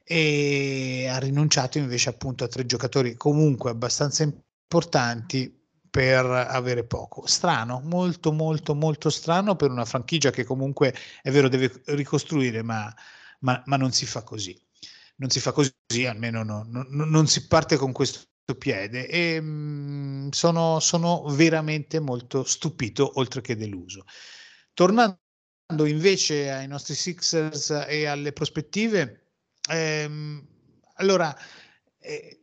[0.02, 5.54] e ha rinunciato invece appunto a tre giocatori comunque abbastanza importanti
[5.90, 7.26] per avere poco.
[7.26, 12.90] Strano, molto molto molto strano per una franchigia che comunque è vero deve ricostruire, ma,
[13.40, 14.58] ma, ma non si fa così.
[15.16, 15.72] Non si fa così,
[16.06, 18.20] almeno no, no, non si parte con questo
[18.56, 24.04] piede e mh, mm, sono, sono veramente molto stupito oltre che deluso.
[24.72, 25.18] Tornando
[25.86, 29.32] invece ai nostri Sixers e alle prospettive,
[29.70, 30.46] ehm,
[30.94, 31.36] allora
[31.98, 32.40] eh,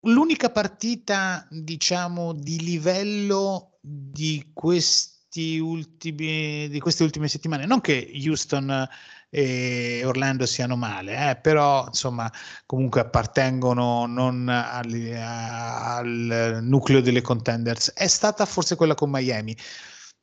[0.00, 8.86] l'unica partita diciamo di livello di questi ultimi di queste ultime settimane non che Houston
[9.34, 12.30] e Orlando siano male, eh, però insomma
[12.66, 17.92] comunque appartengono non al, al, nucleo delle contenders.
[17.94, 19.56] È stata forse quella con Miami.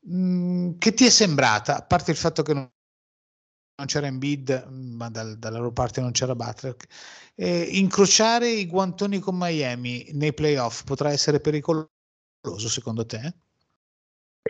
[0.07, 2.69] Mm, che ti è sembrata, a parte il fatto che non,
[3.77, 6.75] non c'era Embiid, ma dal, dalla loro parte non c'era Butler,
[7.35, 11.89] eh, incrociare i guantoni con Miami nei playoff potrà essere pericoloso
[12.69, 13.33] secondo te?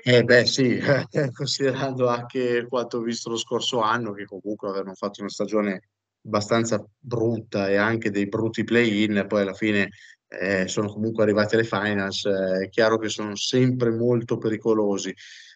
[0.04, 0.80] Eh beh sì,
[1.34, 5.90] considerando anche quanto ho visto lo scorso anno, che comunque avevano fatto una stagione
[6.26, 9.90] abbastanza brutta e anche dei brutti play-in, poi alla fine
[10.28, 15.14] eh, sono comunque arrivati alle finals, eh, è chiaro che sono sempre molto pericolosi.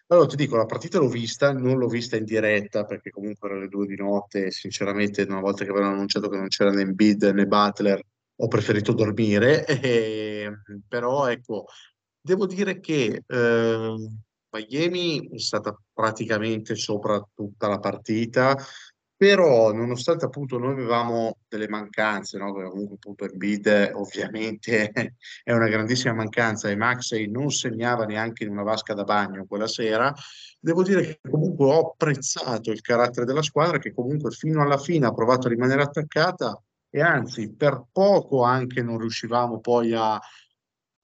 [0.08, 3.64] Allora ti dico, la partita l'ho vista, non l'ho vista in diretta perché comunque erano
[3.64, 7.22] le due di notte, sinceramente una volta che avevano annunciato che non c'era né Embiid
[7.24, 8.02] né Butler,
[8.36, 10.50] ho preferito dormire, e,
[10.86, 11.66] però ecco,
[12.20, 13.96] devo dire che eh,
[14.54, 18.56] Miami è stata praticamente sopra tutta la partita,
[19.16, 22.52] però nonostante appunto noi avevamo delle mancanze, no?
[22.52, 24.92] comunque appunto il bid ovviamente
[25.42, 29.66] è una grandissima mancanza e Maxey non segnava neanche in una vasca da bagno quella
[29.66, 30.12] sera,
[30.60, 35.06] devo dire che comunque ho apprezzato il carattere della squadra che comunque fino alla fine
[35.06, 40.20] ha provato a rimanere attaccata e anzi per poco anche non riuscivamo poi a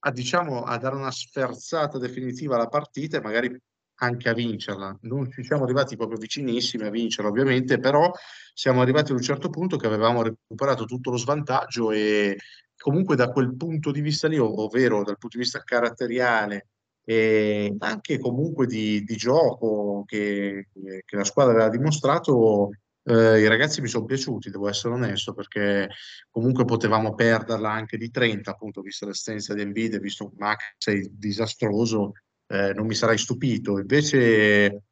[0.00, 3.60] a, diciamo, a dare una sferzata definitiva alla partita e magari
[4.02, 4.98] anche a vincerla.
[5.02, 8.10] Non ci siamo arrivati proprio vicinissimi a vincerla, ovviamente, però
[8.54, 12.36] siamo arrivati ad un certo punto che avevamo recuperato tutto lo svantaggio e
[12.76, 16.68] comunque da quel punto di vista lì, ovvero dal punto di vista caratteriale
[17.04, 20.68] e anche comunque di, di gioco che,
[21.04, 22.70] che, la squadra aveva dimostrato,
[23.04, 25.88] eh, I ragazzi mi sono piaciuti, devo essere onesto, perché
[26.30, 32.12] comunque potevamo perderla anche di 30, appunto, visto l'assenza di Embiid, visto Max è disastroso,
[32.46, 33.78] eh, non mi sarei stupito.
[33.78, 34.82] Invece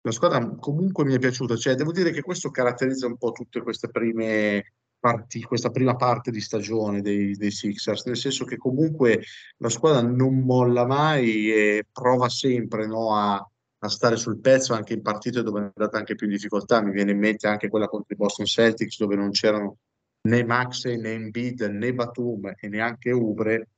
[0.00, 3.60] la squadra comunque mi è piaciuta, cioè devo dire che questo caratterizza un po' tutte
[3.62, 9.22] queste prime parti, questa prima parte di stagione dei, dei Sixers, nel senso che comunque
[9.58, 13.50] la squadra non molla mai e prova sempre no, a
[13.86, 16.82] a stare sul pezzo anche in partite dove è andata anche più in difficoltà.
[16.82, 19.78] Mi viene in mente anche quella contro i Boston Celtics dove non c'erano
[20.28, 23.68] né Maxey né Embiid né Batum e neanche Ubre,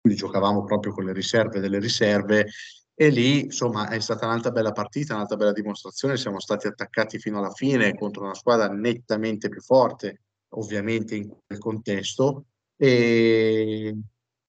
[0.00, 2.48] quindi giocavamo proprio con le riserve delle riserve.
[2.94, 7.38] E lì insomma è stata un'altra bella partita, un'altra bella dimostrazione, siamo stati attaccati fino
[7.38, 12.44] alla fine contro una squadra nettamente più forte, ovviamente in quel contesto.
[12.76, 13.96] E,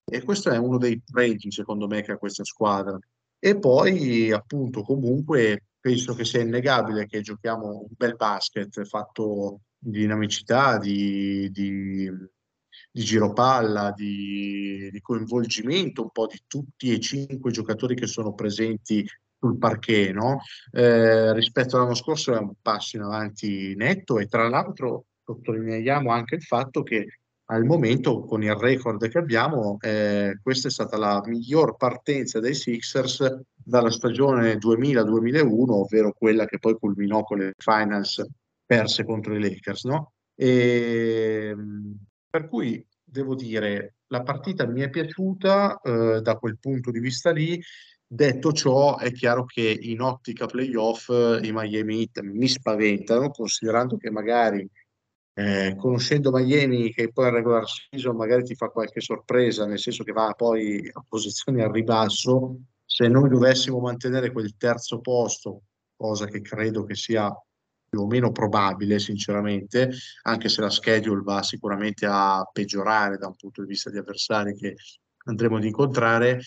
[0.05, 2.99] e questo è uno dei pregi secondo me che ha questa squadra
[3.45, 9.99] e poi, appunto, comunque penso che sia innegabile che giochiamo un bel basket fatto di
[9.99, 12.09] dinamicità, di, di,
[12.89, 19.05] di giropalla, di, di, coinvolgimento un po' di tutti e cinque giocatori che sono presenti
[19.37, 20.39] sul parquet, no?
[20.71, 26.35] eh, rispetto all'anno scorso è un passo in avanti netto e tra l'altro sottolineiamo anche
[26.35, 27.07] il fatto che
[27.53, 32.55] al momento con il record che abbiamo, eh, questa è stata la miglior partenza dei
[32.55, 38.25] Sixers dalla stagione 2000-2001, ovvero quella che poi culminò con le finals
[38.65, 39.83] perse contro i Lakers.
[39.83, 40.13] No?
[40.35, 41.55] E,
[42.27, 47.31] per cui devo dire, la partita mi è piaciuta eh, da quel punto di vista
[47.31, 47.61] lì.
[48.05, 54.09] Detto ciò, è chiaro che in ottica playoff i Miami Heat mi spaventano, considerando che
[54.09, 54.67] magari
[55.33, 60.03] eh, conoscendo Miami che poi al regular season magari ti fa qualche sorpresa, nel senso
[60.03, 65.63] che va poi a posizioni al ribasso, se noi dovessimo mantenere quel terzo posto,
[65.95, 67.31] cosa che credo che sia
[67.89, 69.91] più o meno probabile, sinceramente,
[70.23, 74.55] anche se la schedule va sicuramente a peggiorare da un punto di vista di avversari
[74.55, 74.75] che
[75.25, 76.41] andremo ad incontrare,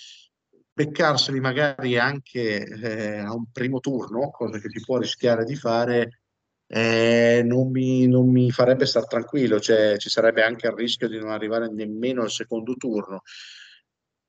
[0.72, 6.22] beccarseli magari anche eh, a un primo turno, cosa che si può rischiare di fare,
[6.68, 11.18] eh, non, mi, non, mi, farebbe stare tranquillo, cioè ci sarebbe anche il rischio di
[11.18, 13.22] non arrivare nemmeno al secondo turno.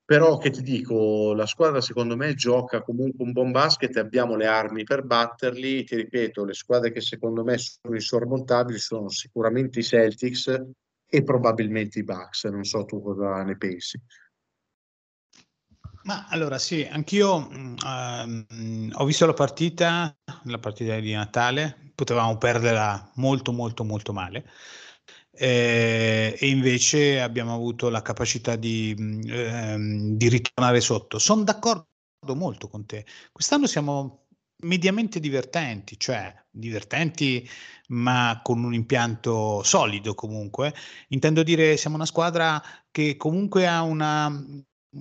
[0.04, 4.46] Però che ti dico, la squadra secondo me gioca comunque un buon basket abbiamo le
[4.46, 5.84] armi per batterli.
[5.84, 10.62] Ti ripeto, le squadre che secondo me sono insormontabili sono sicuramente i Celtics
[11.06, 12.44] e probabilmente i Bucks.
[12.44, 14.00] Non so tu cosa ne pensi.
[16.02, 23.10] Ma allora sì, anch'io um, ho visto la partita, la partita di Natale, potevamo perderla
[23.16, 24.48] molto molto molto male
[25.32, 28.94] eh, e invece abbiamo avuto la capacità di,
[29.26, 31.18] ehm, di ritornare sotto.
[31.18, 31.86] Sono d'accordo
[32.34, 33.04] molto con te.
[33.32, 34.26] Quest'anno siamo
[34.62, 37.48] mediamente divertenti, cioè divertenti
[37.88, 40.74] ma con un impianto solido comunque.
[41.08, 44.28] Intendo dire siamo una squadra che comunque ha una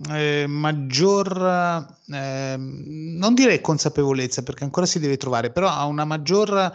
[0.10, 6.72] eh, maggior, eh, non direi consapevolezza perché ancora si deve trovare, però ha una maggior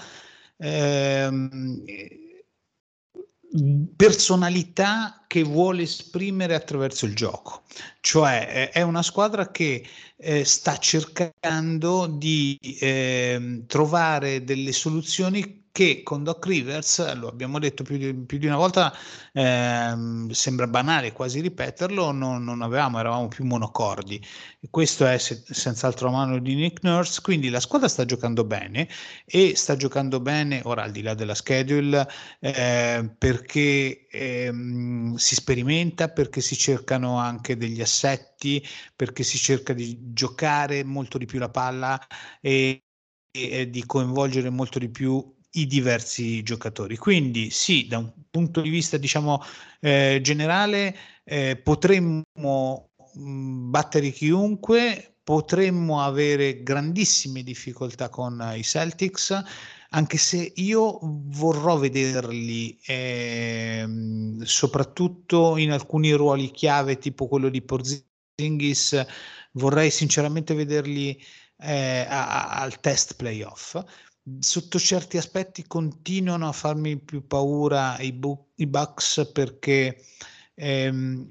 [0.57, 1.31] eh,
[3.97, 7.63] personalità che vuole esprimere attraverso il gioco.
[8.01, 9.87] Cioè è una squadra che
[10.17, 17.83] eh, sta cercando di eh, trovare delle soluzioni che con Doc Rivers, lo abbiamo detto
[17.83, 18.95] più di, più di una volta,
[19.33, 24.23] ehm, sembra banale quasi ripeterlo, non, non, avevamo, eravamo più monocordi.
[24.71, 28.87] Questo è se, senz'altro a mano di Nick Nurse, quindi la squadra sta giocando bene
[29.25, 32.07] e sta giocando bene, ora al di là della schedule,
[32.41, 38.63] eh, perché ehm, si sperimenta, perché si cercano anche degli assetti,
[38.95, 41.99] perché si cerca di giocare molto di più la palla
[42.43, 42.85] e,
[43.31, 46.97] e di coinvolgere molto di più i diversi giocatori.
[46.97, 49.43] Quindi sì, da un punto di vista diciamo
[49.81, 52.25] eh, generale eh, potremmo
[53.15, 59.41] mh, battere chiunque, potremmo avere grandissime difficoltà con i Celtics,
[59.91, 63.87] anche se io vorrò vederli eh,
[64.43, 69.05] soprattutto in alcuni ruoli chiave tipo quello di Porzingis,
[69.53, 71.23] vorrei sinceramente vederli
[71.59, 73.81] eh, a, a, al test playoff
[74.39, 80.05] sotto certi aspetti continuano a farmi più paura i, bu- i Bucks perché
[80.55, 81.31] ehm,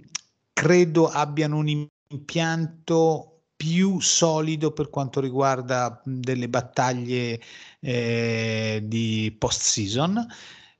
[0.53, 7.39] credo abbiano un impianto più solido per quanto riguarda delle battaglie
[7.79, 10.25] eh, di post season.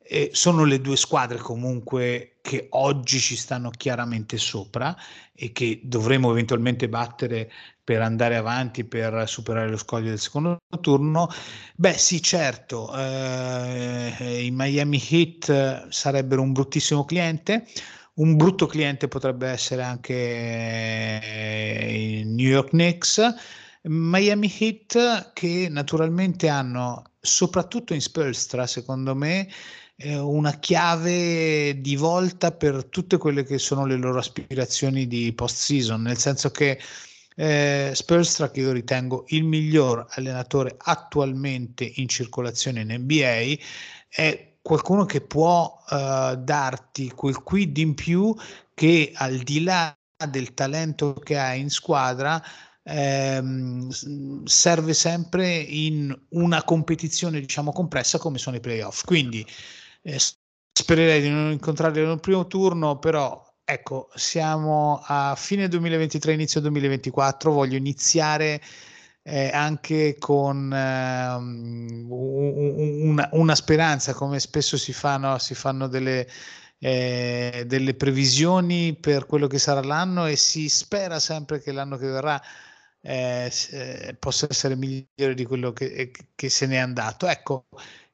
[0.03, 4.95] Eh, sono le due squadre comunque che oggi ci stanno chiaramente sopra
[5.31, 7.51] e che dovremo eventualmente battere
[7.91, 11.27] per andare avanti, per superare lo scoglio del secondo turno?
[11.75, 17.67] Beh sì, certo, eh, i Miami Heat sarebbero un bruttissimo cliente,
[18.13, 20.13] un brutto cliente potrebbe essere anche
[21.91, 23.21] i New York Knicks,
[23.81, 29.49] Miami Heat che naturalmente hanno, soprattutto in Spolstra, secondo me,
[30.05, 36.03] una chiave di volta per tutte quelle che sono le loro aspirazioni di post season,
[36.03, 36.79] nel senso che
[37.35, 43.55] eh, Spurstra che io ritengo il miglior allenatore attualmente in circolazione in NBA
[44.07, 48.35] è qualcuno che può uh, darti quel quid in più
[48.73, 49.95] che al di là
[50.29, 52.41] del talento che ha in squadra
[52.83, 53.89] ehm,
[54.43, 59.03] serve sempre in una competizione diciamo compressa come sono i playoff.
[59.03, 59.45] Quindi
[60.03, 60.19] eh,
[60.71, 67.51] spererei di non incontrarli nel primo turno però ecco, siamo a fine 2023, inizio 2024,
[67.51, 68.61] voglio iniziare
[69.23, 71.35] eh, anche con eh,
[72.09, 76.27] una, una, speranza, come spesso si fanno, si fanno delle,
[76.79, 82.07] eh, delle previsioni per quello che sarà l'anno e si spera sempre che l'anno che
[82.07, 82.41] verrà
[83.01, 87.27] eh, eh, possa essere migliore di quello che, che se n'è andato.
[87.27, 87.67] Ecco,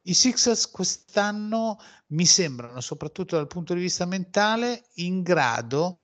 [0.04, 1.78] i Sixers quest'anno
[2.08, 6.02] mi sembrano, soprattutto dal punto di vista mentale, in grado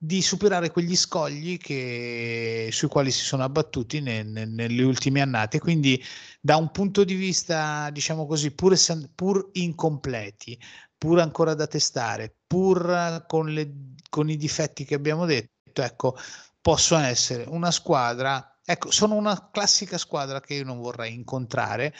[0.00, 5.58] di superare quegli scogli che, sui quali si sono abbattuti ne, ne, nelle ultime annate.
[5.58, 6.02] Quindi,
[6.40, 8.76] da un punto di vista, diciamo così, pur,
[9.14, 10.58] pur incompleti,
[10.96, 16.16] pur ancora da testare, pur con, le, con i difetti che abbiamo detto, ecco,
[16.60, 18.60] possono essere una squadra.
[18.64, 21.94] Ecco, sono una classica squadra che io non vorrei incontrare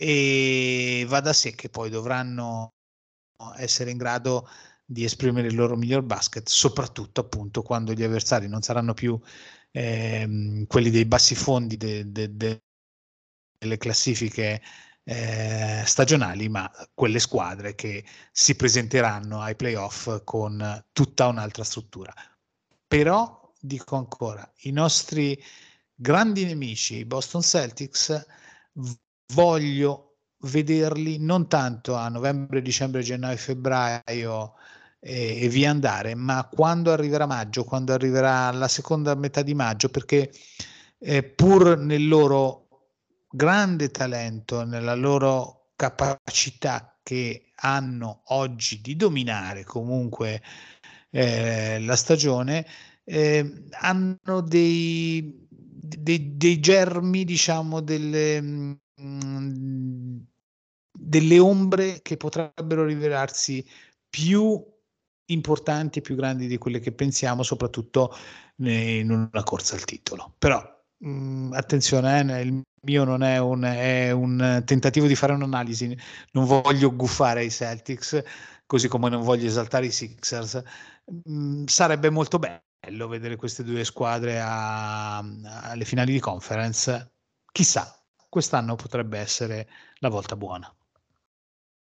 [0.00, 2.74] e va da sé che poi dovranno
[3.56, 4.48] essere in grado
[4.84, 9.20] di esprimere il loro miglior basket, soprattutto appunto quando gli avversari non saranno più
[9.72, 12.62] ehm, quelli dei bassi fondi de, de, de,
[13.58, 14.62] delle classifiche
[15.02, 22.14] eh, stagionali, ma quelle squadre che si presenteranno ai playoff con tutta un'altra struttura.
[22.86, 25.42] Però dico ancora, i nostri
[25.92, 28.26] grandi nemici, i Boston Celtics,
[29.34, 34.54] voglio vederli non tanto a novembre, dicembre, gennaio, febbraio
[35.00, 39.88] e, e via andare, ma quando arriverà maggio, quando arriverà la seconda metà di maggio,
[39.88, 40.30] perché
[40.98, 42.68] eh, pur nel loro
[43.30, 50.42] grande talento, nella loro capacità che hanno oggi di dominare comunque
[51.10, 52.66] eh, la stagione,
[53.04, 60.18] eh, hanno dei, dei, dei, germi, diciamo, delle, mm,
[60.92, 63.64] delle ombre che potrebbero rivelarsi
[64.08, 64.62] più
[65.26, 68.14] importanti e più grandi di quelle che pensiamo, soprattutto
[68.56, 70.34] in una corsa al titolo.
[70.38, 70.60] Però
[70.98, 75.96] mh, mm, attenzione, eh, il mio non è un, è un, tentativo di fare un'analisi,
[76.32, 78.22] non voglio guffare i Celtics,
[78.66, 80.62] così come non voglio esaltare i Sixers.
[81.24, 87.12] Mh, mm, sarebbe molto bello vedere queste due squadre a, alle finali di conference.
[87.52, 87.97] Chissà,
[88.28, 89.68] quest'anno potrebbe essere
[89.98, 90.72] la volta buona.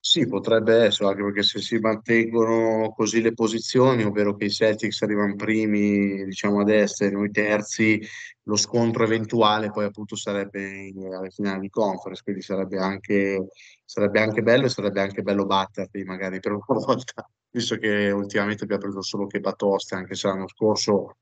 [0.07, 5.01] Sì, potrebbe essere, anche perché se si mantengono così le posizioni, ovvero che i Celtics
[5.01, 7.99] arrivano primi, diciamo a destra e noi terzi,
[8.43, 13.47] lo scontro eventuale poi appunto sarebbe in, alle finali di conference, quindi sarebbe anche,
[13.83, 18.65] sarebbe anche bello e sarebbe anche bello batterli magari per una volta, visto che ultimamente
[18.65, 21.17] abbiamo preso solo che batoste, anche se l'anno scorso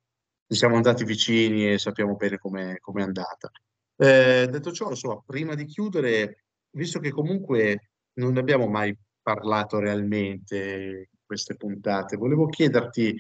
[0.49, 3.49] ci siamo andati vicini e sappiamo bene come è andata.
[3.97, 9.79] Eh, detto ciò, insomma, prima di chiudere, visto che comunque non ne abbiamo mai parlato
[9.79, 12.17] realmente in queste puntate.
[12.17, 13.15] Volevo chiederti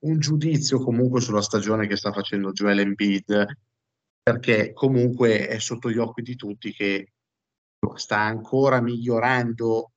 [0.00, 3.46] un giudizio comunque sulla stagione che sta facendo Joel Embiid,
[4.22, 7.12] perché comunque è sotto gli occhi di tutti che
[7.94, 9.92] sta ancora migliorando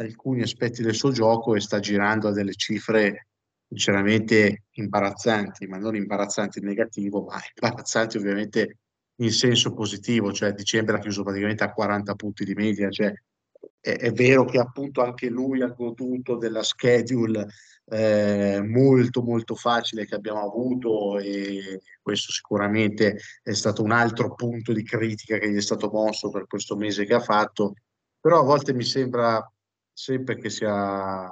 [0.00, 3.26] alcuni aspetti del suo gioco e sta girando a delle cifre
[3.68, 8.78] sinceramente imbarazzanti, ma non imbarazzanti in negativo, ma imbarazzanti ovviamente
[9.20, 13.12] in senso positivo, cioè dicembre ha chiuso praticamente a 40 punti di media, cioè
[13.80, 17.46] è, è, vero che appunto anche lui ha goduto della schedule
[17.86, 24.72] eh, molto molto facile che abbiamo avuto e questo sicuramente è stato un altro punto
[24.72, 27.74] di critica che gli è stato mosso per questo mese che ha fatto,
[28.20, 29.42] però a volte mi sembra
[29.92, 31.28] sempre che sia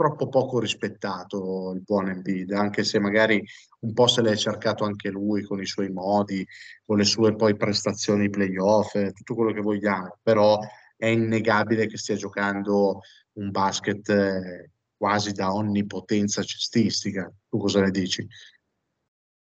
[0.00, 3.46] troppo poco rispettato il buon Embiid, anche se magari
[3.80, 6.46] un po' se l'è cercato anche lui con i suoi modi,
[6.86, 10.58] con le sue poi prestazioni playoff, tutto quello che vogliamo, però
[10.96, 13.02] è innegabile che stia giocando
[13.34, 17.30] un basket eh, quasi da onnipotenza cestistica.
[17.50, 18.26] Tu cosa ne dici?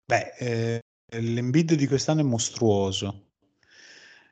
[0.05, 0.79] Beh, eh,
[1.19, 3.27] l'Embiid di quest'anno è mostruoso.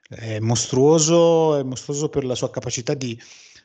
[0.09, 3.15] È mostruoso, è mostruoso per la sua capacità di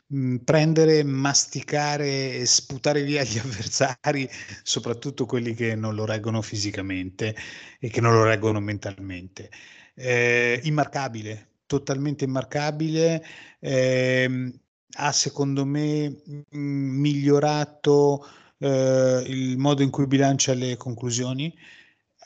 [0.07, 4.29] mh, prendere, masticare e sputare via gli avversari,
[4.63, 7.35] soprattutto quelli che non lo reggono fisicamente
[7.79, 9.51] e che non lo reggono mentalmente.
[9.95, 13.25] Eh, immarcabile, totalmente immarcabile,
[13.61, 14.53] eh,
[14.97, 18.27] ha secondo me mh, migliorato
[18.59, 21.53] eh, il modo in cui bilancia le conclusioni,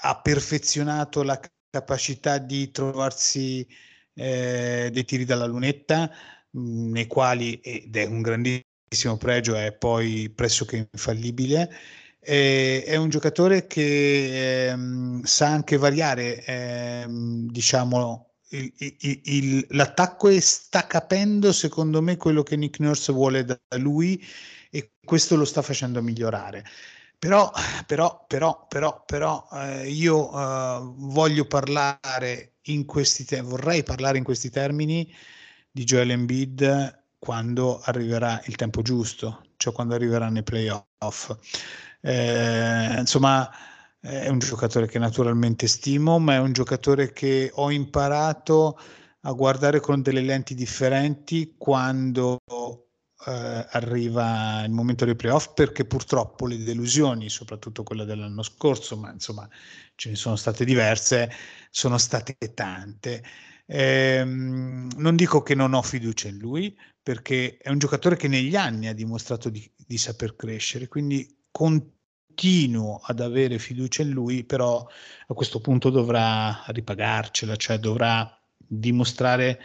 [0.03, 3.66] ha perfezionato la capacità di trovarsi
[4.14, 6.11] eh, dei tiri dalla lunetta,
[6.59, 11.70] nei quali, ed è un grandissimo pregio, è poi pressoché infallibile.
[12.20, 20.28] Eh, è un giocatore che ehm, sa anche variare, ehm, diciamo, il, il, il, l'attacco
[20.28, 24.22] e sta capendo secondo me quello che Nick Nurse vuole da lui
[24.70, 26.64] e questo lo sta facendo migliorare.
[27.18, 27.50] Però,
[27.86, 34.24] però, però, però, però eh, io eh, voglio parlare in questi te- vorrei parlare in
[34.24, 35.12] questi termini
[35.79, 41.37] di Joel Embiid quando arriverà il tempo giusto, cioè quando arriveranno i playoff.
[42.01, 43.49] Eh, insomma,
[44.01, 48.76] è un giocatore che naturalmente stimo, ma è un giocatore che ho imparato
[49.20, 52.39] a guardare con delle lenti differenti quando
[53.26, 59.12] eh, arriva il momento dei playoff, perché purtroppo le delusioni, soprattutto quella dell'anno scorso, ma
[59.12, 59.49] insomma
[59.95, 61.31] ce ne sono state diverse,
[61.70, 63.22] sono state tante.
[63.70, 68.56] Eh, non dico che non ho fiducia in lui, perché è un giocatore che negli
[68.56, 71.96] anni ha dimostrato di, di saper crescere, quindi con
[72.38, 74.86] continuo ad avere fiducia in lui, però
[75.26, 79.60] a questo punto dovrà ripagarcela, cioè dovrà dimostrare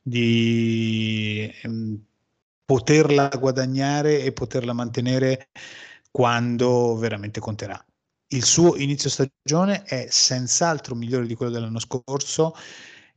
[0.00, 2.00] di ehm,
[2.64, 5.48] poterla guadagnare e poterla mantenere
[6.12, 7.84] quando veramente conterà.
[8.28, 12.54] Il suo inizio stagione è senz'altro migliore di quello dell'anno scorso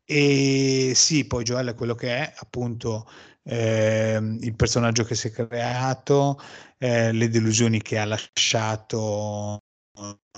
[0.10, 3.10] e sì, poi Joel è quello che è, appunto
[3.44, 6.40] eh, il personaggio che si è creato,
[6.78, 9.64] eh, le delusioni che ha lasciato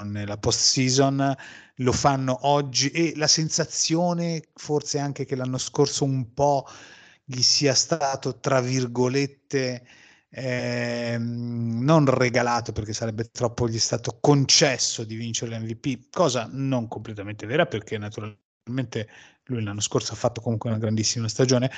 [0.06, 1.36] nella post season
[1.76, 6.66] lo fanno oggi e la sensazione forse anche che l'anno scorso un po'
[7.24, 9.86] gli sia stato tra virgolette
[10.30, 17.46] eh, non regalato perché sarebbe troppo gli stato concesso di vincere l'MVP cosa non completamente
[17.46, 18.48] vera perché naturalmente
[19.46, 21.72] lui l'anno scorso ha fatto comunque una grandissima stagione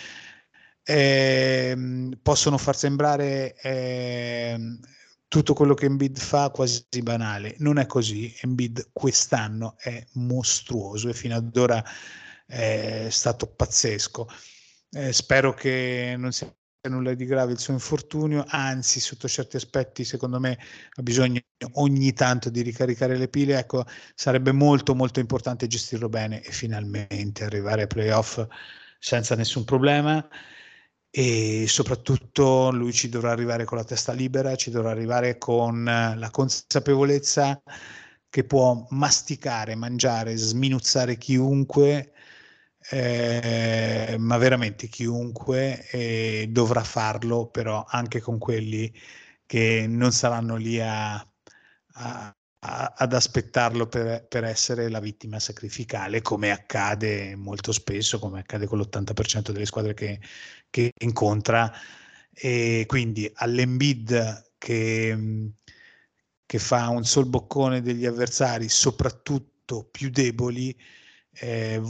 [0.84, 1.78] eh,
[2.22, 4.80] possono far sembrare eh,
[5.28, 7.56] tutto quello che Embiid fa quasi banale.
[7.60, 8.34] Non è così.
[8.42, 11.84] Embiid quest'anno è mostruoso e fino ad ora
[12.46, 14.28] è stato pazzesco.
[14.92, 16.54] Eh, spero che non sia
[16.90, 20.58] nulla di grave il suo infortunio, anzi sotto certi aspetti secondo me
[20.96, 21.40] ha bisogno
[21.74, 27.44] ogni tanto di ricaricare le pile, ecco sarebbe molto molto importante gestirlo bene e finalmente
[27.44, 28.44] arrivare ai playoff
[28.98, 30.28] senza nessun problema.
[31.14, 36.30] E soprattutto lui ci dovrà arrivare con la testa libera, ci dovrà arrivare con la
[36.32, 37.62] consapevolezza
[38.30, 42.14] che può masticare, mangiare, sminuzzare chiunque
[42.90, 48.92] eh, ma veramente chiunque eh, dovrà farlo, però anche con quelli
[49.46, 56.22] che non saranno lì a, a, a, ad aspettarlo per, per, essere la vittima sacrificale,
[56.22, 60.20] come accade molto spesso, come accade con l'80% delle squadre che,
[60.70, 61.72] che incontra.
[62.34, 65.52] E quindi all'Embid che,
[66.46, 70.76] che fa un sol boccone degli avversari, soprattutto più deboli,
[71.34, 71.82] eh,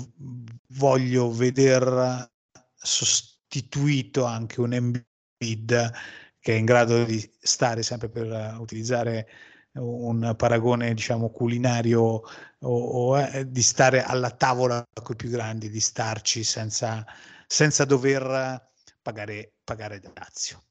[0.69, 2.29] voglio veder
[2.75, 5.91] sostituito anche un Embiid
[6.39, 9.27] che è in grado di stare sempre per utilizzare
[9.73, 12.23] un paragone diciamo culinario o,
[12.59, 17.05] o eh, di stare alla tavola con i più grandi, di starci senza,
[17.47, 18.69] senza dover
[19.01, 20.63] pagare, pagare dazio.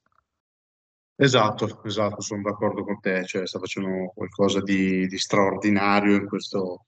[1.17, 6.87] Esatto, esatto, sono d'accordo con te, cioè sta facendo qualcosa di, di straordinario in questo,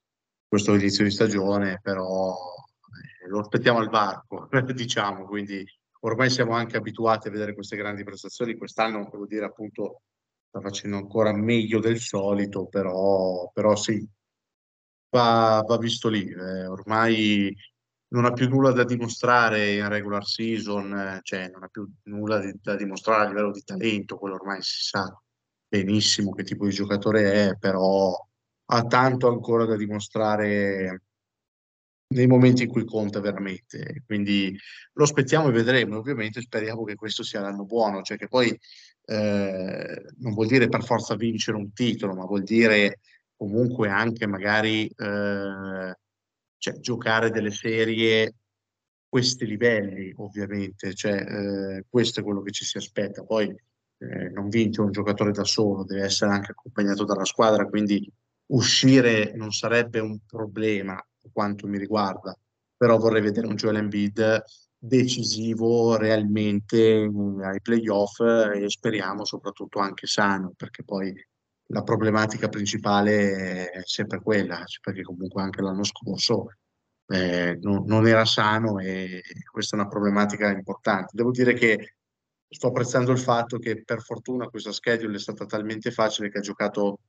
[0.53, 5.64] questo inizio di stagione, però eh, lo aspettiamo al varco, diciamo, quindi
[6.00, 10.03] ormai siamo anche abituati a vedere queste grandi prestazioni, quest'anno devo dire appunto
[10.46, 14.07] sta facendo ancora meglio del solito, però, però sì,
[15.09, 17.57] va, va visto lì, eh, ormai
[18.09, 22.40] non ha più nulla da dimostrare in regular season, eh, cioè non ha più nulla
[22.40, 25.18] di, da dimostrare a livello di talento, quello ormai si sa
[25.66, 28.14] benissimo che tipo di giocatore è, però
[28.75, 31.03] ha tanto ancora da dimostrare
[32.09, 34.03] nei momenti in cui conta veramente.
[34.07, 34.57] Quindi
[34.95, 35.99] lo aspettiamo e vedremo.
[35.99, 38.49] Ovviamente speriamo che questo sia l'anno buono, cioè che poi
[39.05, 43.01] eh, non vuol dire per forza vincere un titolo, ma vuol dire
[43.37, 45.97] comunque anche magari eh,
[46.57, 48.35] cioè, giocare delle serie
[49.07, 50.95] questi livelli, ovviamente.
[50.95, 53.23] Cioè, eh, questo è quello che ci si aspetta.
[53.23, 53.55] Poi
[53.99, 58.11] eh, non vince un giocatore da solo, deve essere anche accompagnato dalla squadra, quindi
[58.47, 62.36] uscire non sarebbe un problema per quanto mi riguarda,
[62.76, 64.43] però vorrei vedere un Joel Embiid
[64.76, 67.09] decisivo realmente
[67.43, 71.14] ai playoff e speriamo soprattutto anche sano, perché poi
[71.66, 76.49] la problematica principale è sempre quella, perché comunque anche l'anno scorso
[77.07, 81.12] eh, non, non, era sano e questa è una problematica importante.
[81.14, 81.95] Devo dire che
[82.49, 86.43] sto apprezzando il fatto che per fortuna questa schedule è stata talmente facile che ha
[86.43, 87.01] giocato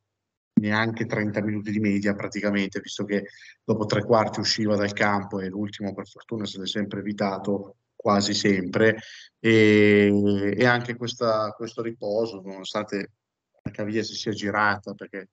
[0.54, 3.28] neanche 30 minuti di media praticamente, visto che
[3.64, 8.34] dopo tre quarti usciva dal campo e l'ultimo per fortuna se l'è sempre evitato quasi
[8.34, 8.98] sempre.
[9.40, 13.12] E, e anche questa, questo riposo nonostante
[13.64, 15.30] la caviglia si sia girata perché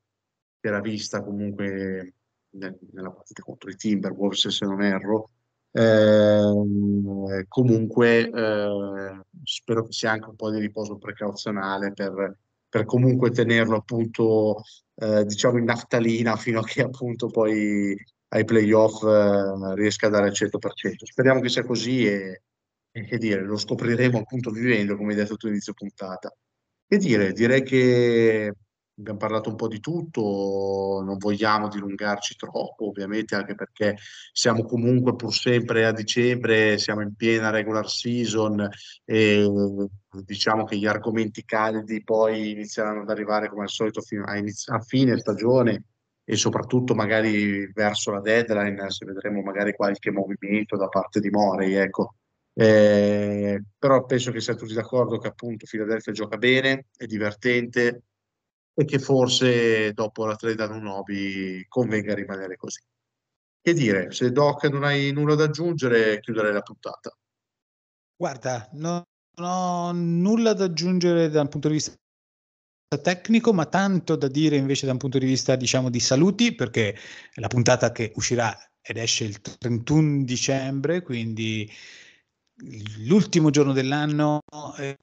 [0.60, 2.14] era vista comunque
[2.50, 5.30] nella partita contro i Timberwolves se non erro
[5.72, 12.36] eh, comunque eh, spero che sia anche un po' di riposo precauzionale per,
[12.70, 14.62] per comunque tenerlo appunto
[14.94, 17.94] eh, diciamo in naftalina fino a che appunto poi
[18.28, 21.04] ai playoff eh, riesca a dare il 100%.
[21.04, 22.42] Speriamo che sia così e,
[22.92, 26.32] e che dire, lo scopriremo appunto vivendo, come hai detto tu inizio puntata.
[26.86, 28.54] Che dire, direi che
[29.00, 33.96] abbiamo parlato un po' di tutto, non vogliamo dilungarci troppo, ovviamente, anche perché
[34.32, 38.68] siamo comunque pur sempre a dicembre, siamo in piena regular season
[39.04, 39.50] e
[40.24, 44.80] diciamo che gli argomenti caldi poi inizieranno ad arrivare come al solito a, iniz- a
[44.80, 45.84] fine stagione
[46.24, 51.72] e soprattutto magari verso la deadline, se vedremo magari qualche movimento da parte di Morey,
[51.74, 52.14] ecco.
[52.52, 58.02] Eh, però penso che siamo tutti d'accordo che appunto Philadelphia gioca bene, è divertente,
[58.80, 62.80] e che forse dopo la trade a Nunobi convenga rimanere così.
[63.60, 67.14] Che dire, se Doc non hai nulla da aggiungere, chiuderei la puntata.
[68.16, 69.04] Guarda, non
[69.38, 71.94] ho nulla da aggiungere dal punto di vista
[73.02, 76.96] tecnico, ma tanto da dire invece da un punto di vista, diciamo, di saluti, perché
[77.34, 81.70] la puntata che uscirà ed esce il 31 dicembre, quindi
[83.06, 84.40] l'ultimo giorno dell'anno,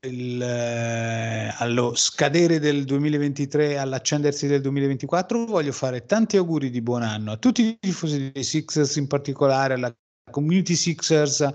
[0.01, 7.01] il, eh, allo scadere del 2023, all'accendersi del 2024, voglio fare tanti auguri di buon
[7.03, 9.95] anno a tutti i tifosi dei Sixers, in particolare alla
[10.30, 11.47] community Sixers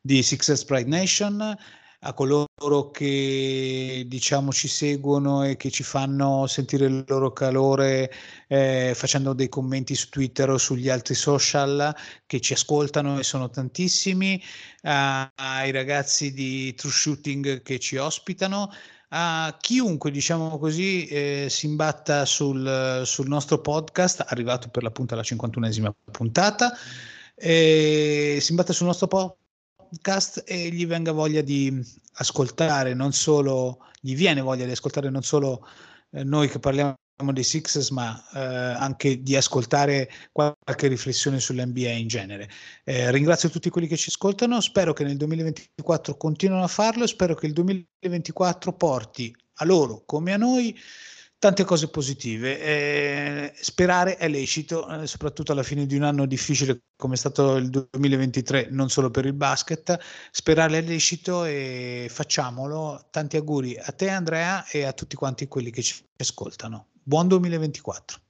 [0.00, 1.56] di Sixers Pride Nation,
[2.02, 8.10] a coloro che diciamo ci seguono e che ci fanno sentire il loro calore
[8.48, 11.94] eh, facendo dei commenti su Twitter o sugli altri social
[12.26, 14.42] che ci ascoltano e sono tantissimi,
[14.82, 18.70] a, ai ragazzi di True Shooting che ci ospitano
[19.12, 25.24] a chiunque, diciamo così, eh, si imbatta sul, sul, nostro podcast, arrivato per l'appunto alla
[25.24, 26.72] 51esima puntata,
[27.34, 29.08] eh, si imbatta sul nostro
[29.90, 31.84] podcast e gli venga voglia di
[32.14, 35.66] ascoltare, non solo, gli viene voglia di ascoltare non solo
[36.12, 36.96] eh, noi che parliamo
[37.32, 42.48] dei Sixers, ma eh, anche di ascoltare qualche riflessione sull'NBA in genere.
[42.84, 47.34] Eh, ringrazio tutti quelli che ci ascoltano, spero che nel 2024 continuino a farlo, spero
[47.34, 50.74] che il 2024 porti a loro come a noi
[51.40, 52.60] tante cose positive.
[52.60, 57.56] Eh, sperare è lecito, eh, soprattutto alla fine di un anno difficile come è stato
[57.56, 59.98] il 2023, non solo per il basket.
[60.30, 63.06] Sperare è lecito e facciamolo.
[63.10, 66.88] Tanti auguri a te Andrea e a tutti quanti quelli che ci ascoltano.
[67.02, 68.20] Buon 2024.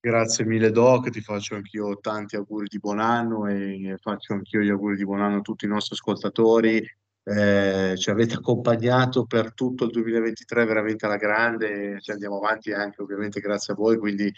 [0.00, 4.70] Grazie mille Doc, ti faccio anch'io tanti auguri di buon anno e faccio anch'io gli
[4.70, 6.84] auguri di buon anno a tutti i nostri ascoltatori
[7.30, 13.00] eh, ci avete accompagnato per tutto il 2023 veramente alla grande, ci andiamo avanti anche
[13.02, 14.32] ovviamente grazie a voi, quindi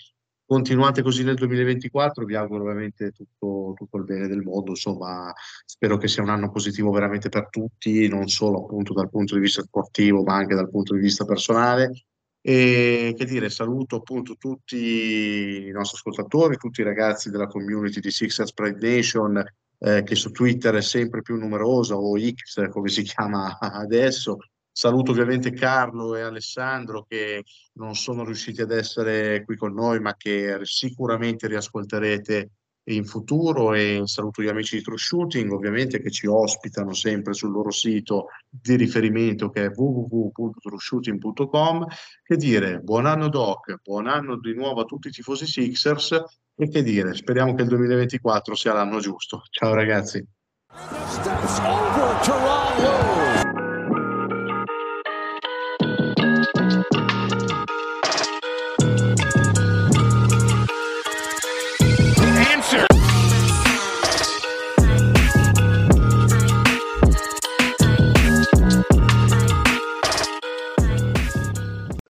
[0.45, 5.33] continuate così nel 2024, vi auguro ovviamente tutto, tutto, il bene del mondo, insomma
[5.65, 9.41] spero che sia un anno positivo veramente per tutti, non solo appunto dal punto di
[9.41, 12.05] vista sportivo ma anche dal punto di vista personale.
[12.45, 18.11] E che dire, saluto appunto tutti i nostri ascoltatori, tutti i ragazzi della community di
[18.11, 19.43] Sixers Pride Nation,
[19.85, 24.39] eh, che su Twitter è sempre più numerosa, o X come si chiama adesso.
[24.75, 30.15] Saluto ovviamente Carlo e Alessandro che non sono riusciti ad essere qui con noi, ma
[30.17, 32.51] che sicuramente riascolterete
[32.85, 37.53] in futuro e saluto gli amici di True Shooting ovviamente che ci ospitano sempre sul
[37.53, 41.87] loro sito di riferimento che è www.trueshooting.com
[42.25, 46.21] che dire buon anno Doc, buon anno di nuovo a tutti i tifosi Sixers
[46.55, 49.43] e che dire, speriamo che il 2024 sia l'anno giusto.
[49.51, 50.25] Ciao ragazzi.